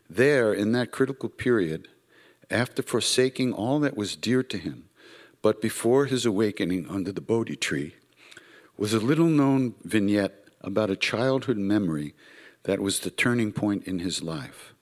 [0.09, 1.89] There, in that critical period,
[2.51, 4.89] after forsaking all that was dear to him,
[5.41, 7.95] but before his awakening under the Bodhi tree,
[8.77, 12.15] was a little known vignette about a childhood memory
[12.65, 14.75] that was the turning point in his life.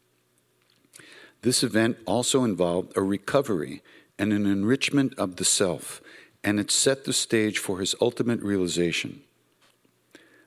[1.42, 3.82] This event also involved a recovery
[4.18, 6.02] and an enrichment of the self,
[6.44, 9.22] and it set the stage for his ultimate realization.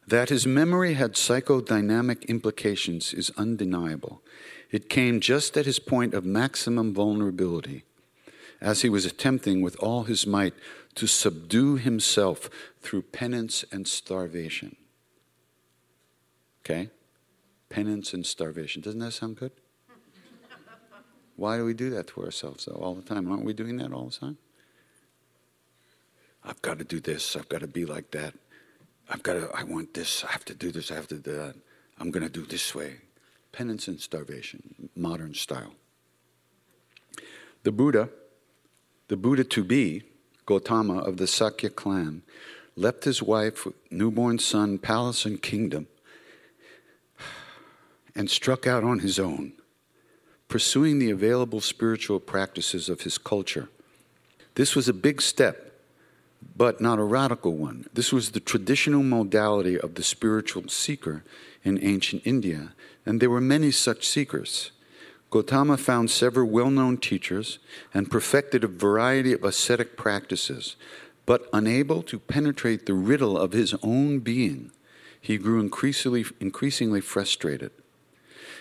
[0.05, 4.21] That his memory had psychodynamic implications is undeniable.
[4.69, 7.83] It came just at his point of maximum vulnerability,
[8.61, 10.53] as he was attempting with all his might
[10.95, 12.49] to subdue himself
[12.81, 14.75] through penance and starvation.
[16.65, 16.89] Okay?
[17.69, 18.81] Penance and starvation.
[18.81, 19.51] Doesn't that sound good?
[21.35, 23.29] Why do we do that to ourselves, though, all the time?
[23.31, 24.37] Aren't we doing that all the time?
[26.43, 27.35] I've got to do this.
[27.35, 28.33] I've got to be like that.
[29.09, 30.23] I've got to, I want this.
[30.23, 30.91] I have to do this.
[30.91, 31.55] I have to do that.
[31.99, 32.97] I'm going to do this way.
[33.51, 35.73] Penance and starvation, modern style.
[37.63, 38.09] The Buddha,
[39.07, 40.03] the Buddha to be,
[40.45, 42.23] Gautama of the Sakya clan,
[42.75, 45.87] left his wife, newborn son, palace, and kingdom,
[48.15, 49.53] and struck out on his own,
[50.47, 53.69] pursuing the available spiritual practices of his culture.
[54.55, 55.73] This was a big step
[56.55, 57.85] but not a radical one.
[57.93, 61.23] This was the traditional modality of the spiritual seeker
[61.63, 62.73] in ancient India,
[63.05, 64.71] and there were many such seekers.
[65.29, 67.59] Gautama found several well known teachers
[67.93, 70.75] and perfected a variety of ascetic practices,
[71.25, 74.71] but unable to penetrate the riddle of his own being,
[75.19, 77.71] he grew increasingly, increasingly frustrated.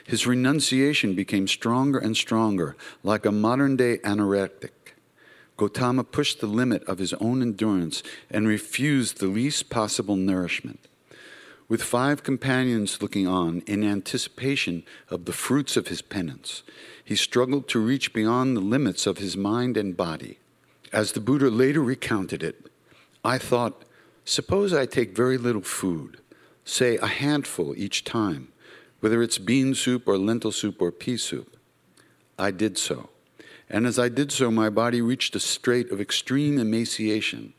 [0.07, 4.95] His renunciation became stronger and stronger, like a modern day anorectic.
[5.57, 10.81] Gautama pushed the limit of his own endurance and refused the least possible nourishment.
[11.69, 16.63] With five companions looking on in anticipation of the fruits of his penance,
[17.05, 20.39] he struggled to reach beyond the limits of his mind and body.
[20.93, 22.67] As the Buddha later recounted it,
[23.25, 23.85] I thought,
[24.25, 26.19] suppose I take very little food,
[26.65, 28.52] say a handful each time,
[29.03, 31.57] whether it's bean soup or lentil soup or pea soup.
[32.39, 33.11] I did so
[33.73, 37.55] and as I did so, my body reached a strait of extreme emaciation.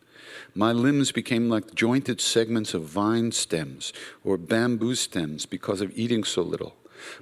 [0.53, 3.91] My limbs became like jointed segments of vine stems
[4.23, 6.75] or bamboo stems because of eating so little.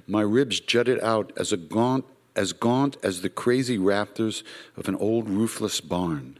[0.06, 2.04] My ribs jutted out as, gaunt,
[2.36, 4.44] as gaunt as the crazy rafters
[4.76, 6.38] of an old roofless barn.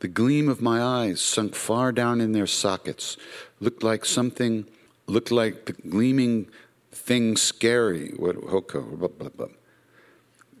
[0.00, 3.16] The gleam of my eyes, sunk far down in their sockets,
[3.60, 4.66] looked like something,
[5.06, 6.48] looked like the gleaming
[6.92, 8.10] thing scary.
[8.16, 9.48] What, hoko, blah, blah, blah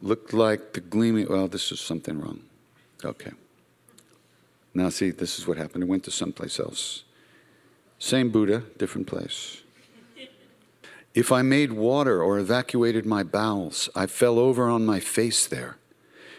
[0.02, 1.26] looked like the gleaming.
[1.28, 2.40] Well, this is something wrong.
[3.04, 3.32] Okay.
[4.74, 5.84] Now, see, this is what happened.
[5.84, 7.04] It went to someplace else.
[7.98, 9.62] Same Buddha, different place.
[11.14, 15.78] If I made water or evacuated my bowels, I fell over on my face there.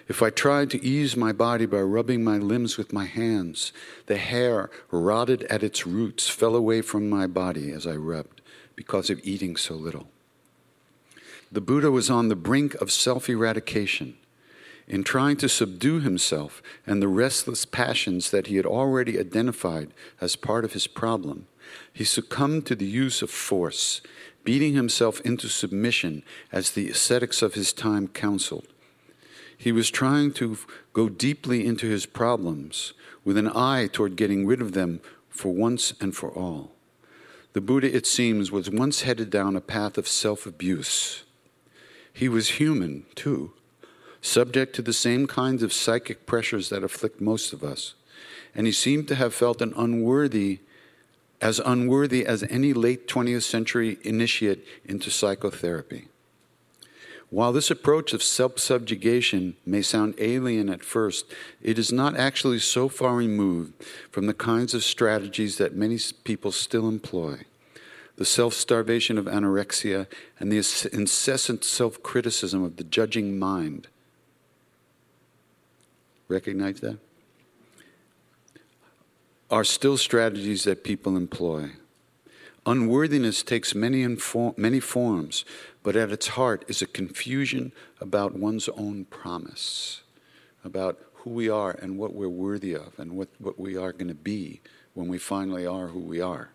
[0.07, 3.73] If I tried to ease my body by rubbing my limbs with my hands,
[4.05, 8.38] the hair, rotted at its roots, fell away from my body as I rubbed
[8.79, 10.07] because of eating so little.
[11.51, 14.15] The Buddha was on the brink of self eradication.
[14.87, 19.89] In trying to subdue himself and the restless passions that he had already identified
[20.21, 21.47] as part of his problem,
[21.91, 23.99] he succumbed to the use of force,
[24.45, 28.67] beating himself into submission as the ascetics of his time counseled.
[29.57, 30.57] He was trying to
[30.93, 32.93] go deeply into his problems
[33.25, 36.78] with an eye toward getting rid of them for once and for all.
[37.53, 41.23] The Buddha, it seems, was once headed down a path of self abuse.
[42.13, 43.53] He was human, too,
[44.21, 47.93] subject to the same kinds of psychic pressures that afflict most of us.
[48.53, 50.59] And he seemed to have felt an unworthy,
[51.41, 56.09] as unworthy as any late 20th century initiate into psychotherapy.
[57.29, 61.25] While this approach of self subjugation may sound alien at first,
[61.61, 63.73] it is not actually so far removed
[64.11, 67.41] from the kinds of strategies that many people still employ
[68.19, 70.05] the self starvation of anorexia,
[70.41, 70.57] and the
[70.91, 73.87] incessant self criticism of the judging mind.
[76.27, 76.99] Recognize that?
[79.49, 81.71] Are still strategies that people employ.
[82.69, 84.05] Unworthiness takes many,
[84.55, 85.43] many forms,
[85.81, 90.03] but at its heart is a confusion about one's own promise,
[90.63, 94.07] about who we are and what we're worthy of, and what, what we are going
[94.07, 94.61] to be
[94.93, 96.51] when we finally are who we are.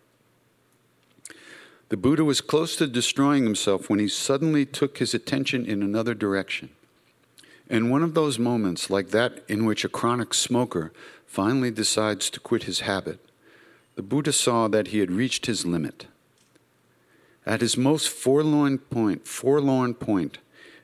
[1.88, 6.14] The Buddha was close to destroying himself when he suddenly took his attention in another
[6.14, 6.68] direction.
[7.68, 10.92] In one of those moments, like that in which a chronic smoker
[11.26, 13.18] finally decides to quit his habit,
[13.94, 16.06] the Buddha saw that he had reached his limit.
[17.46, 20.38] At his most forlorn point, forlorn point,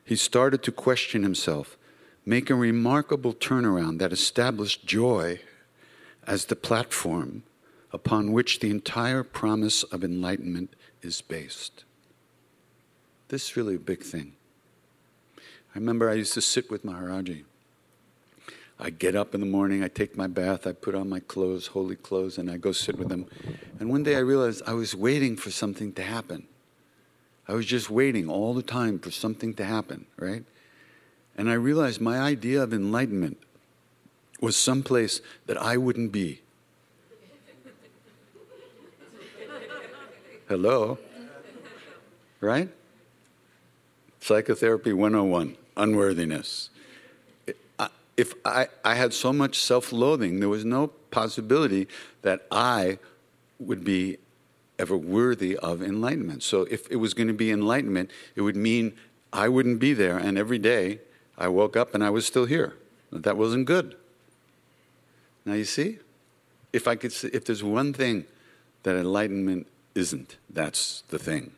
[0.04, 1.78] he started to question himself,
[2.26, 5.40] make a remarkable turnaround that established joy
[6.26, 7.42] as the platform
[7.92, 11.84] upon which the entire promise of enlightenment is based.
[13.28, 14.34] This is really a big thing.
[15.38, 17.44] I remember I used to sit with Maharaji.
[18.82, 21.68] I get up in the morning, I take my bath, I put on my clothes,
[21.68, 23.26] holy clothes, and I go sit with them.
[23.78, 26.46] And one day I realized I was waiting for something to happen.
[27.46, 30.44] I was just waiting all the time for something to happen, right?
[31.36, 33.38] And I realized my idea of enlightenment
[34.40, 36.40] was someplace that I wouldn't be.
[40.48, 40.98] Hello?
[42.40, 42.70] Right?
[44.20, 46.70] Psychotherapy 101 unworthiness.
[48.20, 51.88] If I, I had so much self loathing, there was no possibility
[52.20, 52.98] that I
[53.58, 54.18] would be
[54.78, 56.42] ever worthy of enlightenment.
[56.42, 58.92] So if it was going to be enlightenment, it would mean
[59.32, 61.00] I wouldn't be there, and every day
[61.38, 62.74] I woke up and I was still here.
[63.10, 63.96] That wasn't good.
[65.46, 66.00] Now you see,
[66.74, 68.26] if I could, if there's one thing
[68.82, 71.52] that enlightenment isn't, that's the thing.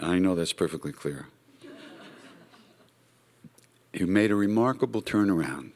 [0.00, 1.28] I know that's perfectly clear.
[3.98, 5.72] You made a remarkable turnaround.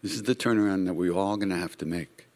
[0.00, 2.28] This is the turnaround that we're all going to have to make.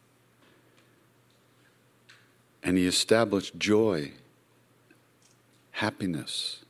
[2.61, 4.14] And he established joy,
[5.70, 6.64] happiness,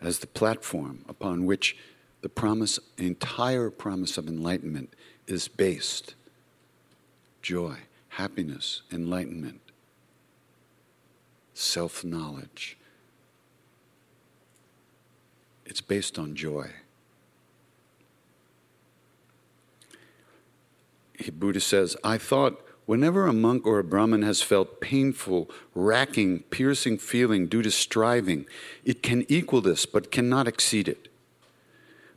[0.00, 1.76] as the platform upon which
[2.22, 4.94] the promise, entire promise of enlightenment
[5.26, 6.14] is based.
[7.42, 7.76] Joy,
[8.08, 9.60] happiness, enlightenment,
[11.52, 12.78] self knowledge.
[15.68, 16.70] It's based on joy.
[21.38, 26.96] Buddha says, I thought whenever a monk or a Brahmin has felt painful, racking, piercing
[26.96, 28.46] feeling due to striving,
[28.84, 31.08] it can equal this but cannot exceed it.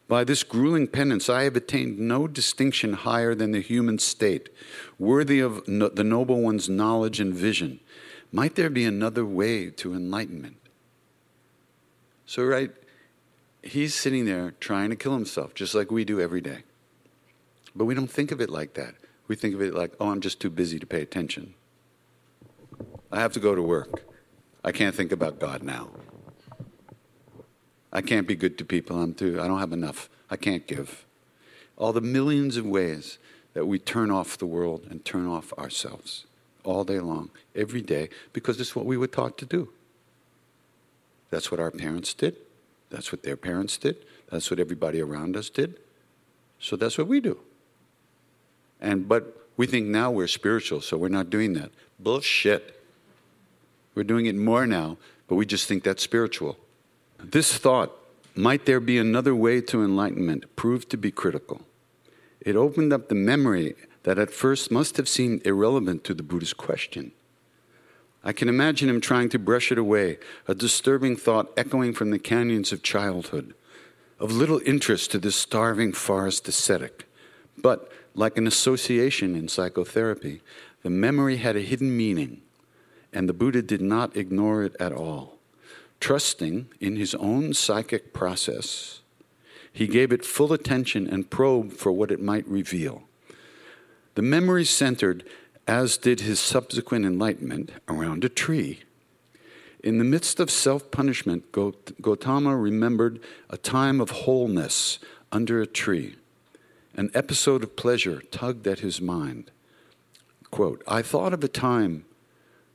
[0.07, 4.49] By this grueling penance, I have attained no distinction higher than the human state,
[4.97, 7.79] worthy of no, the noble one's knowledge and vision.
[8.31, 10.57] Might there be another way to enlightenment?
[12.25, 12.71] So, right,
[13.63, 16.63] he's sitting there trying to kill himself, just like we do every day.
[17.75, 18.95] But we don't think of it like that.
[19.27, 21.53] We think of it like, oh, I'm just too busy to pay attention.
[23.11, 24.03] I have to go to work.
[24.63, 25.89] I can't think about God now.
[27.93, 29.01] I can't be good to people.
[29.01, 30.09] I'm too, I don't have enough.
[30.29, 31.05] I can't give.
[31.77, 33.17] All the millions of ways
[33.53, 36.25] that we turn off the world and turn off ourselves
[36.63, 39.69] all day long, every day, because it's what we were taught to do.
[41.31, 42.35] That's what our parents did.
[42.91, 44.05] That's what their parents did.
[44.29, 45.79] That's what everybody around us did.
[46.59, 47.39] So that's what we do.
[48.79, 51.71] And but we think now we're spiritual, so we're not doing that.
[51.99, 52.77] Bullshit.
[53.95, 56.57] We're doing it more now, but we just think that's spiritual.
[57.19, 57.91] This thought,
[58.35, 61.61] might there be another way to enlightenment, proved to be critical.
[62.39, 66.57] It opened up the memory that at first must have seemed irrelevant to the Buddhist
[66.57, 67.11] question.
[68.23, 72.19] I can imagine him trying to brush it away, a disturbing thought echoing from the
[72.19, 73.55] canyons of childhood,
[74.19, 77.07] of little interest to this starving forest ascetic.
[77.57, 80.41] But, like an association in psychotherapy,
[80.83, 82.41] the memory had a hidden meaning,
[83.11, 85.39] and the Buddha did not ignore it at all.
[85.99, 89.01] Trusting in his own psychic process,
[89.73, 93.03] he gave it full attention and probed for what it might reveal.
[94.15, 95.23] The memory centered
[95.67, 98.81] as did his subsequent enlightenment, around a tree.
[99.83, 104.99] In the midst of self punishment, Gautama remembered a time of wholeness
[105.31, 106.15] under a tree.
[106.95, 109.49] An episode of pleasure tugged at his mind.
[110.51, 112.05] Quote, I thought of a time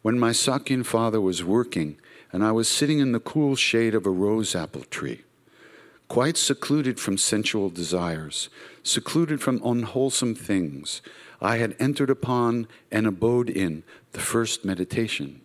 [0.03, 1.99] when my Sakyan father was working
[2.33, 5.23] and I was sitting in the cool shade of a rose apple tree,
[6.09, 8.49] quite secluded from sensual desires,
[8.83, 11.03] secluded from unwholesome things,
[11.41, 13.83] I had entered upon and abode in
[14.13, 15.43] the first meditation,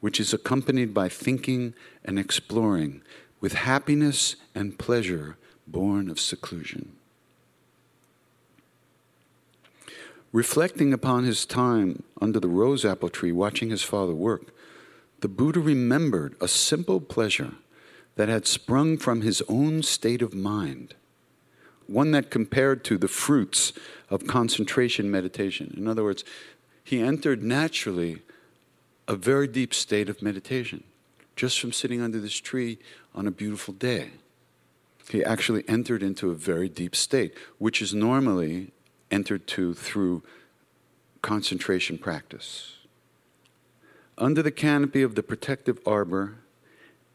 [0.00, 1.74] which is accompanied by thinking
[2.04, 3.02] and exploring
[3.40, 5.36] with happiness and pleasure
[5.66, 6.92] born of seclusion.
[10.32, 14.54] Reflecting upon his time under the rose apple tree watching his father work,
[15.20, 17.54] the Buddha remembered a simple pleasure
[18.20, 20.94] that had sprung from his own state of mind
[21.86, 23.72] one that compared to the fruits
[24.10, 25.72] of concentration meditation.
[25.74, 26.22] In other words,
[26.84, 28.18] he entered naturally
[29.08, 30.84] a very deep state of meditation
[31.34, 32.76] just from sitting under this tree
[33.14, 34.10] on a beautiful day.
[35.08, 38.70] He actually entered into a very deep state, which is normally
[39.10, 40.22] entered to through
[41.22, 42.74] concentration practice.
[44.18, 46.36] Under the canopy of the protective arbor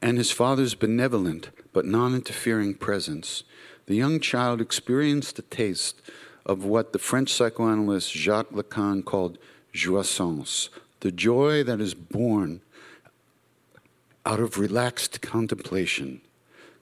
[0.06, 3.44] and his father's benevolent but non interfering presence,
[3.88, 6.00] the young child experienced a taste
[6.46, 9.40] of what the French psychoanalyst Jacques Lacan called
[9.74, 12.62] jouissance, the joy that is born
[14.28, 16.22] out of relaxed contemplation,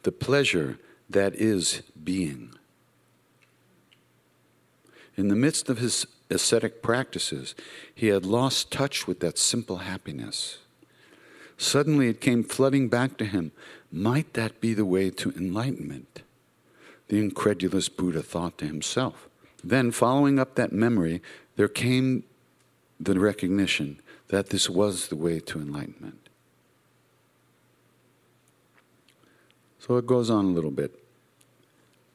[0.03, 0.77] the pleasure
[1.09, 2.53] that is being.
[5.15, 7.55] In the midst of his ascetic practices,
[7.95, 10.57] he had lost touch with that simple happiness.
[11.57, 13.51] Suddenly it came flooding back to him
[13.91, 16.23] might that be the way to enlightenment?
[17.13, 19.29] the incredulous Buddha thought to himself.
[19.63, 21.21] Then, following up that memory,
[21.55, 22.23] there came
[22.99, 26.29] the recognition that this was the way to enlightenment.
[29.79, 30.99] So it goes on a little bit.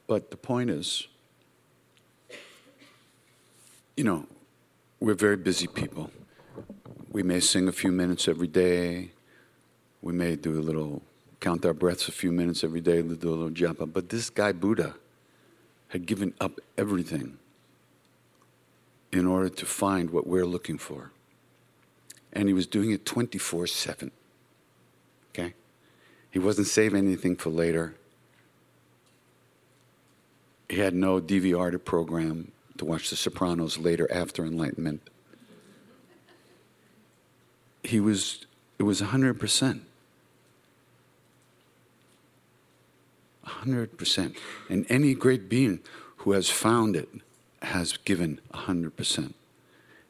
[0.07, 1.07] But the point is,
[3.97, 4.27] you know,
[5.01, 6.11] we're very busy people.
[7.13, 9.11] We may sing a few minutes every day.
[10.03, 11.03] We may do a little,
[11.41, 13.93] count our breaths a few minutes every day, do a little japa.
[13.93, 14.95] But this guy, Buddha,
[15.89, 17.39] had given up everything
[19.11, 21.11] in order to find what we're looking for.
[22.33, 24.11] And he was doing it 24 7.
[25.31, 25.55] Okay?
[26.31, 27.95] He wasn't saving anything for later.
[30.69, 35.01] He had no DVR to program to watch The Sopranos later after Enlightenment.
[37.83, 38.45] He was,
[38.79, 39.81] it was 100%.
[43.49, 44.37] 100%.
[44.69, 45.81] And any great being
[46.19, 47.09] who has found it
[47.63, 49.35] has given 100%.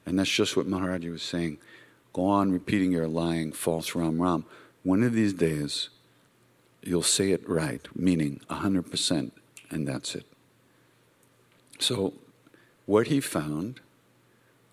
[0.07, 1.59] And that's just what Maharaji was saying.
[2.13, 4.45] Go on repeating your lying, false Ram Ram.
[4.83, 5.91] One of these days,
[6.83, 9.31] you'll say it right, meaning 100%,
[9.71, 10.27] and that's it.
[11.79, 12.15] So,
[12.87, 13.81] what he found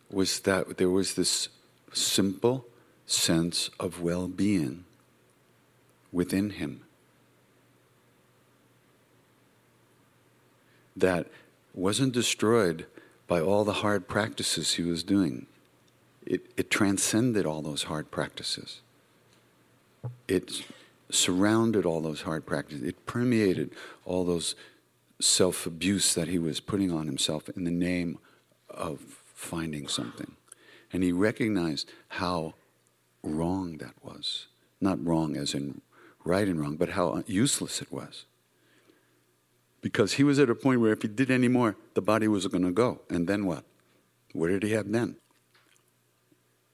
[0.09, 1.49] was that there was this
[1.91, 2.65] simple
[3.05, 4.85] sense of well being
[6.11, 6.84] within him
[10.95, 11.27] that
[11.73, 12.85] wasn't destroyed
[13.27, 15.47] by all the hard practices he was doing.
[16.25, 18.81] It, it transcended all those hard practices.
[20.27, 20.63] It
[21.09, 22.83] surrounded all those hard practices.
[22.83, 23.71] It permeated
[24.05, 24.55] all those
[25.19, 28.17] self abuse that he was putting on himself in the name
[28.69, 28.99] of
[29.33, 30.35] finding something.
[30.91, 32.55] And he recognized how
[33.23, 34.47] wrong that was.
[34.81, 35.81] Not wrong as in
[36.23, 38.25] right and wrong, but how useless it was
[39.85, 42.47] because he was at a point where if he did any more, the body was
[42.47, 43.01] going to go.
[43.07, 43.65] And then what?
[44.33, 45.17] What did he have then?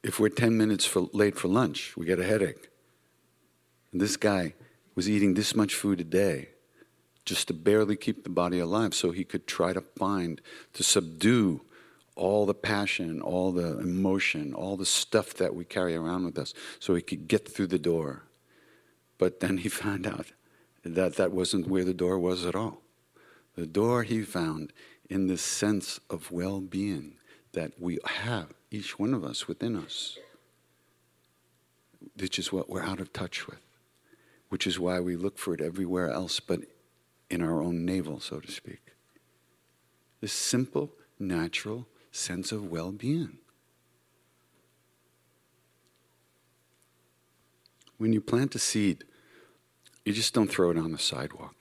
[0.01, 2.69] If we're 10 minutes for, late for lunch, we get a headache.
[3.91, 4.53] And this guy
[4.95, 6.51] was eating this much food a day
[7.25, 10.39] just to barely keep the body alive so he could try to find,
[10.71, 11.59] to subdue
[12.15, 16.53] all the passion, all the emotion, all the stuff that we carry around with us
[16.79, 18.23] so he could get through the door.
[19.17, 20.27] But then he found out
[20.83, 22.80] that that wasn't where the door was at all.
[23.61, 24.73] The door he found
[25.07, 27.17] in this sense of well being
[27.51, 30.17] that we have, each one of us within us,
[32.17, 33.61] which is what we're out of touch with,
[34.49, 36.61] which is why we look for it everywhere else but
[37.29, 38.81] in our own navel, so to speak.
[40.21, 43.37] This simple, natural sense of well being.
[47.99, 49.03] When you plant a seed,
[50.03, 51.60] you just don't throw it on the sidewalk.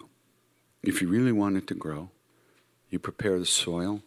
[0.83, 2.11] If you really want it to grow,
[2.89, 4.03] you prepare the soil,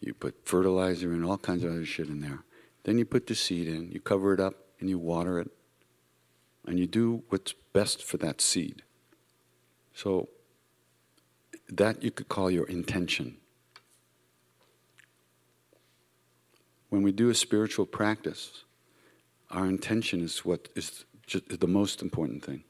[0.00, 2.40] you put fertilizer and all kinds of other shit in there.
[2.84, 5.50] Then you put the seed in, you cover it up, and you water it,
[6.66, 8.82] and you do what's best for that seed.
[9.94, 10.28] So,
[11.68, 13.36] that you could call your intention.
[16.88, 18.64] When we do a spiritual practice,
[19.50, 22.64] our intention is what is the most important thing.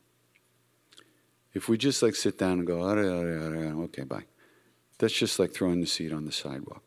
[1.54, 2.80] If we just like sit down and go,
[3.84, 4.24] okay, bye,
[4.98, 6.82] that's just like throwing the seed on the sidewalk.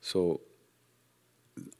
[0.00, 0.40] So,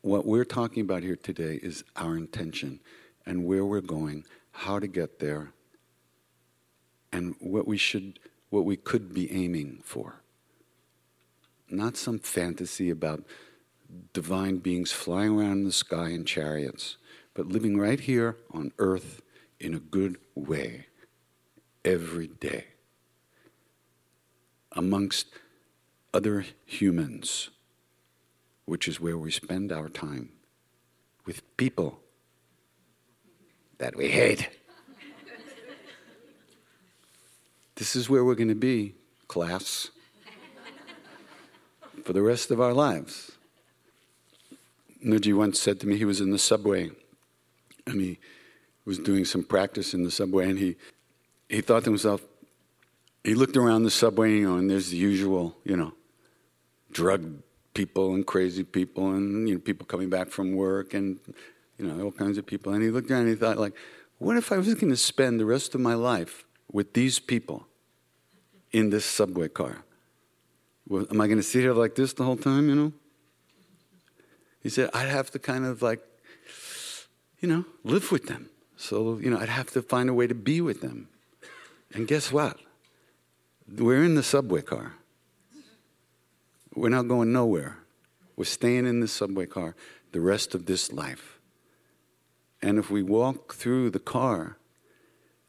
[0.02, 2.80] what we're talking about here today is our intention
[3.24, 5.52] and where we're going, how to get there,
[7.12, 8.18] and what we should,
[8.50, 10.22] what we could be aiming for.
[11.70, 13.22] Not some fantasy about
[14.12, 16.96] divine beings flying around in the sky in chariots,
[17.32, 19.22] but living right here on earth
[19.60, 20.86] in a good way
[21.84, 22.64] every day
[24.72, 25.26] amongst
[26.12, 27.50] other humans,
[28.64, 30.30] which is where we spend our time
[31.26, 32.00] with people
[33.78, 34.48] that we hate.
[37.76, 38.94] this is where we're going to be,
[39.26, 39.90] class,
[42.04, 43.32] for the rest of our lives.
[45.04, 46.90] Nuji once said to me he was in the subway
[47.86, 48.18] and he
[48.84, 50.76] was doing some practice in the subway and he
[51.50, 52.22] he thought to himself,
[53.24, 55.92] he looked around the subway, you know, and there's the usual, you know,
[56.92, 57.42] drug
[57.74, 61.20] people and crazy people and you know people coming back from work and
[61.78, 62.72] you know all kinds of people.
[62.72, 63.74] And he looked around and he thought, like,
[64.18, 67.66] what if I was going to spend the rest of my life with these people
[68.70, 69.84] in this subway car?
[70.88, 72.68] Well, am I going to sit here like this the whole time?
[72.68, 72.92] You know?
[74.62, 76.00] He said, I'd have to kind of like,
[77.40, 78.50] you know, live with them.
[78.76, 81.09] So you know, I'd have to find a way to be with them.
[81.92, 82.58] And guess what?
[83.78, 84.94] we're in the subway car.
[86.74, 87.78] We're not going nowhere.
[88.36, 89.74] We're staying in the subway car
[90.12, 91.38] the rest of this life.
[92.62, 94.56] And if we walk through the car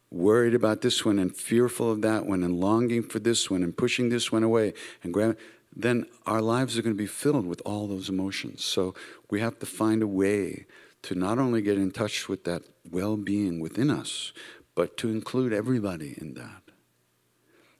[0.09, 3.75] worried about this one and fearful of that one and longing for this one and
[3.75, 4.73] pushing this one away
[5.03, 5.35] and
[5.73, 8.63] then our lives are going to be filled with all those emotions.
[8.63, 8.93] So
[9.29, 10.65] we have to find a way
[11.03, 14.33] to not only get in touch with that well being within us,
[14.75, 16.61] but to include everybody in that.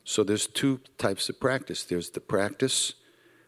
[0.04, 1.84] So there's two types of practice.
[1.84, 2.96] There's the practice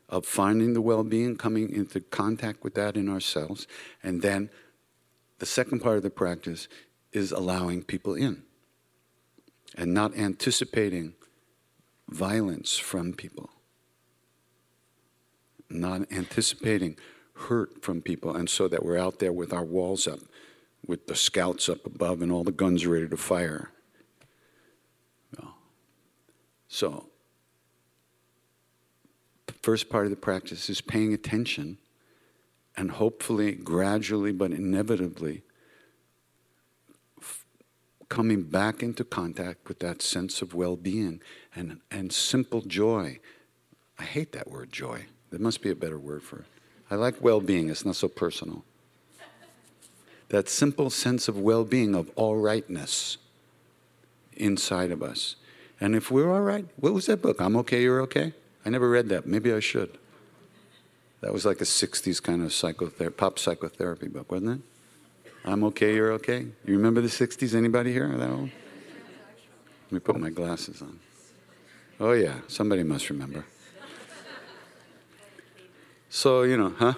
[0.09, 3.67] of finding the well being, coming into contact with that in ourselves,
[4.03, 4.49] and then
[5.39, 6.67] the second part of the practice
[7.11, 8.43] is allowing people in
[9.75, 11.13] and not anticipating
[12.09, 13.49] violence from people,
[15.69, 16.95] not anticipating
[17.33, 20.19] hurt from people, and so that we're out there with our walls up,
[20.85, 23.71] with the scouts up above, and all the guns ready to fire.
[26.73, 27.05] So,
[29.45, 31.77] the first part of the practice is paying attention
[32.75, 35.43] and hopefully, gradually, but inevitably,
[38.09, 41.21] coming back into contact with that sense of well being
[41.55, 43.19] and, and simple joy.
[43.99, 45.05] I hate that word, joy.
[45.29, 46.45] There must be a better word for it.
[46.89, 48.65] I like well being, it's not so personal.
[50.33, 53.17] That simple sense of well being, of all rightness
[54.35, 55.35] inside of us.
[55.79, 57.39] And if we're all right, what was that book?
[57.39, 58.33] I'm okay, you're okay?
[58.65, 59.27] I never read that.
[59.27, 59.95] Maybe I should.
[61.21, 64.59] That was like a 60s kind of psychother- pop psychotherapy book, wasn't
[65.23, 65.31] it?
[65.45, 66.47] I'm okay, you're okay.
[66.65, 67.53] You remember the 60s?
[67.53, 68.07] Anybody here?
[68.07, 68.49] That old?
[68.49, 70.99] Let me put my glasses on.
[71.99, 73.45] Oh, yeah, somebody must remember.
[76.09, 76.93] So, you know, huh?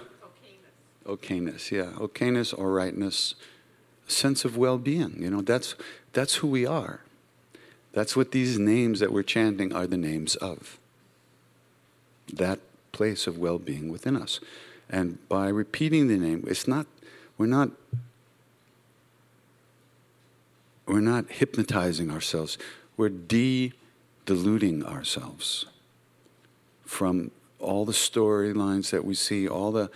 [1.07, 1.91] Okayness, yeah.
[1.97, 3.35] Okayness, all rightness,
[4.07, 5.21] sense of well being.
[5.21, 5.75] You know, that's,
[6.13, 7.01] that's who we are.
[7.93, 10.77] That's what these names that we're chanting are the names of.
[12.33, 12.59] That
[12.91, 14.39] place of well being within us.
[14.89, 16.87] And by repeating the name, it's not,
[17.37, 17.71] we're not
[20.85, 22.57] we're not hypnotizing ourselves,
[22.95, 23.73] we're de
[24.25, 25.65] diluting ourselves
[26.83, 29.89] from all the storylines that we see, all the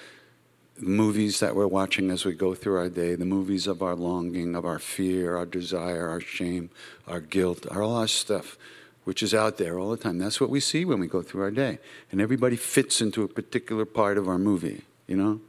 [0.82, 4.56] movies that we're watching as we go through our day, the movies of our longing,
[4.56, 6.70] of our fear, our desire, our shame,
[7.08, 8.58] our guilt, all our stuff,
[9.04, 10.18] which is out there all the time.
[10.18, 11.80] That's what we see when we go through our day.
[12.12, 15.42] And everybody fits into a particular part of our movie, you know?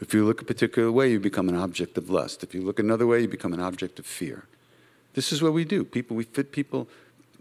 [0.00, 2.42] If you look a particular way, you become an object of lust.
[2.44, 4.44] If you look another way, you become an object of fear.
[5.14, 5.84] This is what we do.
[5.84, 6.88] People, we fit people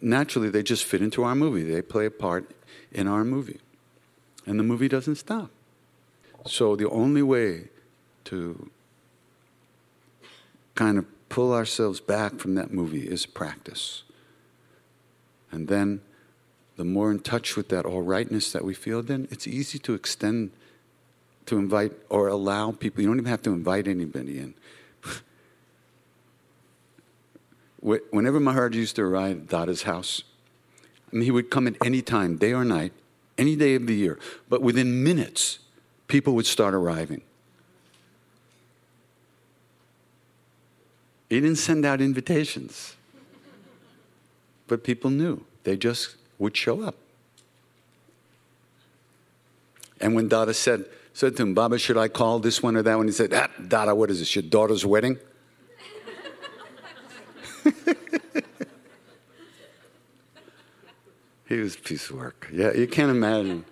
[0.02, 0.50] naturally.
[0.50, 1.64] They just fit into our movie.
[1.64, 2.50] They play a part
[2.91, 3.60] in our movie,
[4.48, 5.52] and the movie doesn't stop.
[6.48, 7.70] So the only way
[8.26, 8.70] to
[10.76, 14.04] kind of pull ourselves back from that movie is practice.
[15.52, 16.02] And then
[16.76, 19.93] the more in touch with that all rightness that we feel, then it's easy to
[19.93, 20.52] extend,
[21.48, 23.02] to invite or allow people.
[23.02, 24.54] You don't even have to invite anybody in
[28.12, 30.24] whenever Maharaj used to arrive at Dada's house,
[31.12, 32.91] I mean, he would come at any time, day or night,
[33.38, 34.20] any day of the year.
[34.50, 35.60] But within minutes,
[36.08, 37.22] people would start arriving.
[41.30, 42.95] He didn't send out invitations,
[44.68, 45.43] but people knew.
[45.64, 46.95] They just would show up.
[49.99, 52.95] And when Dada said, said to him, Baba, should I call this one or that
[52.95, 53.08] one?
[53.08, 55.18] He said, ah, Dada, what is this, your daughter's wedding?
[61.47, 62.47] he was a piece of work.
[62.53, 63.66] Yeah, you can't imagine.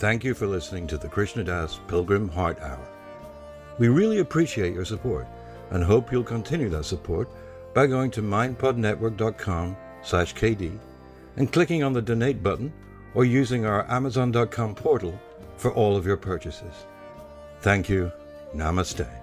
[0.00, 2.88] Thank you for listening to the Krishna Das Pilgrim Heart Hour.
[3.78, 5.26] We really appreciate your support
[5.72, 7.28] and hope you'll continue that support
[7.74, 10.78] by going to mindpodnetwork.com slash KD
[11.36, 12.72] and clicking on the donate button
[13.12, 15.20] or using our amazon.com portal
[15.58, 16.86] for all of your purchases.
[17.60, 18.10] Thank you.
[18.54, 19.19] Namaste.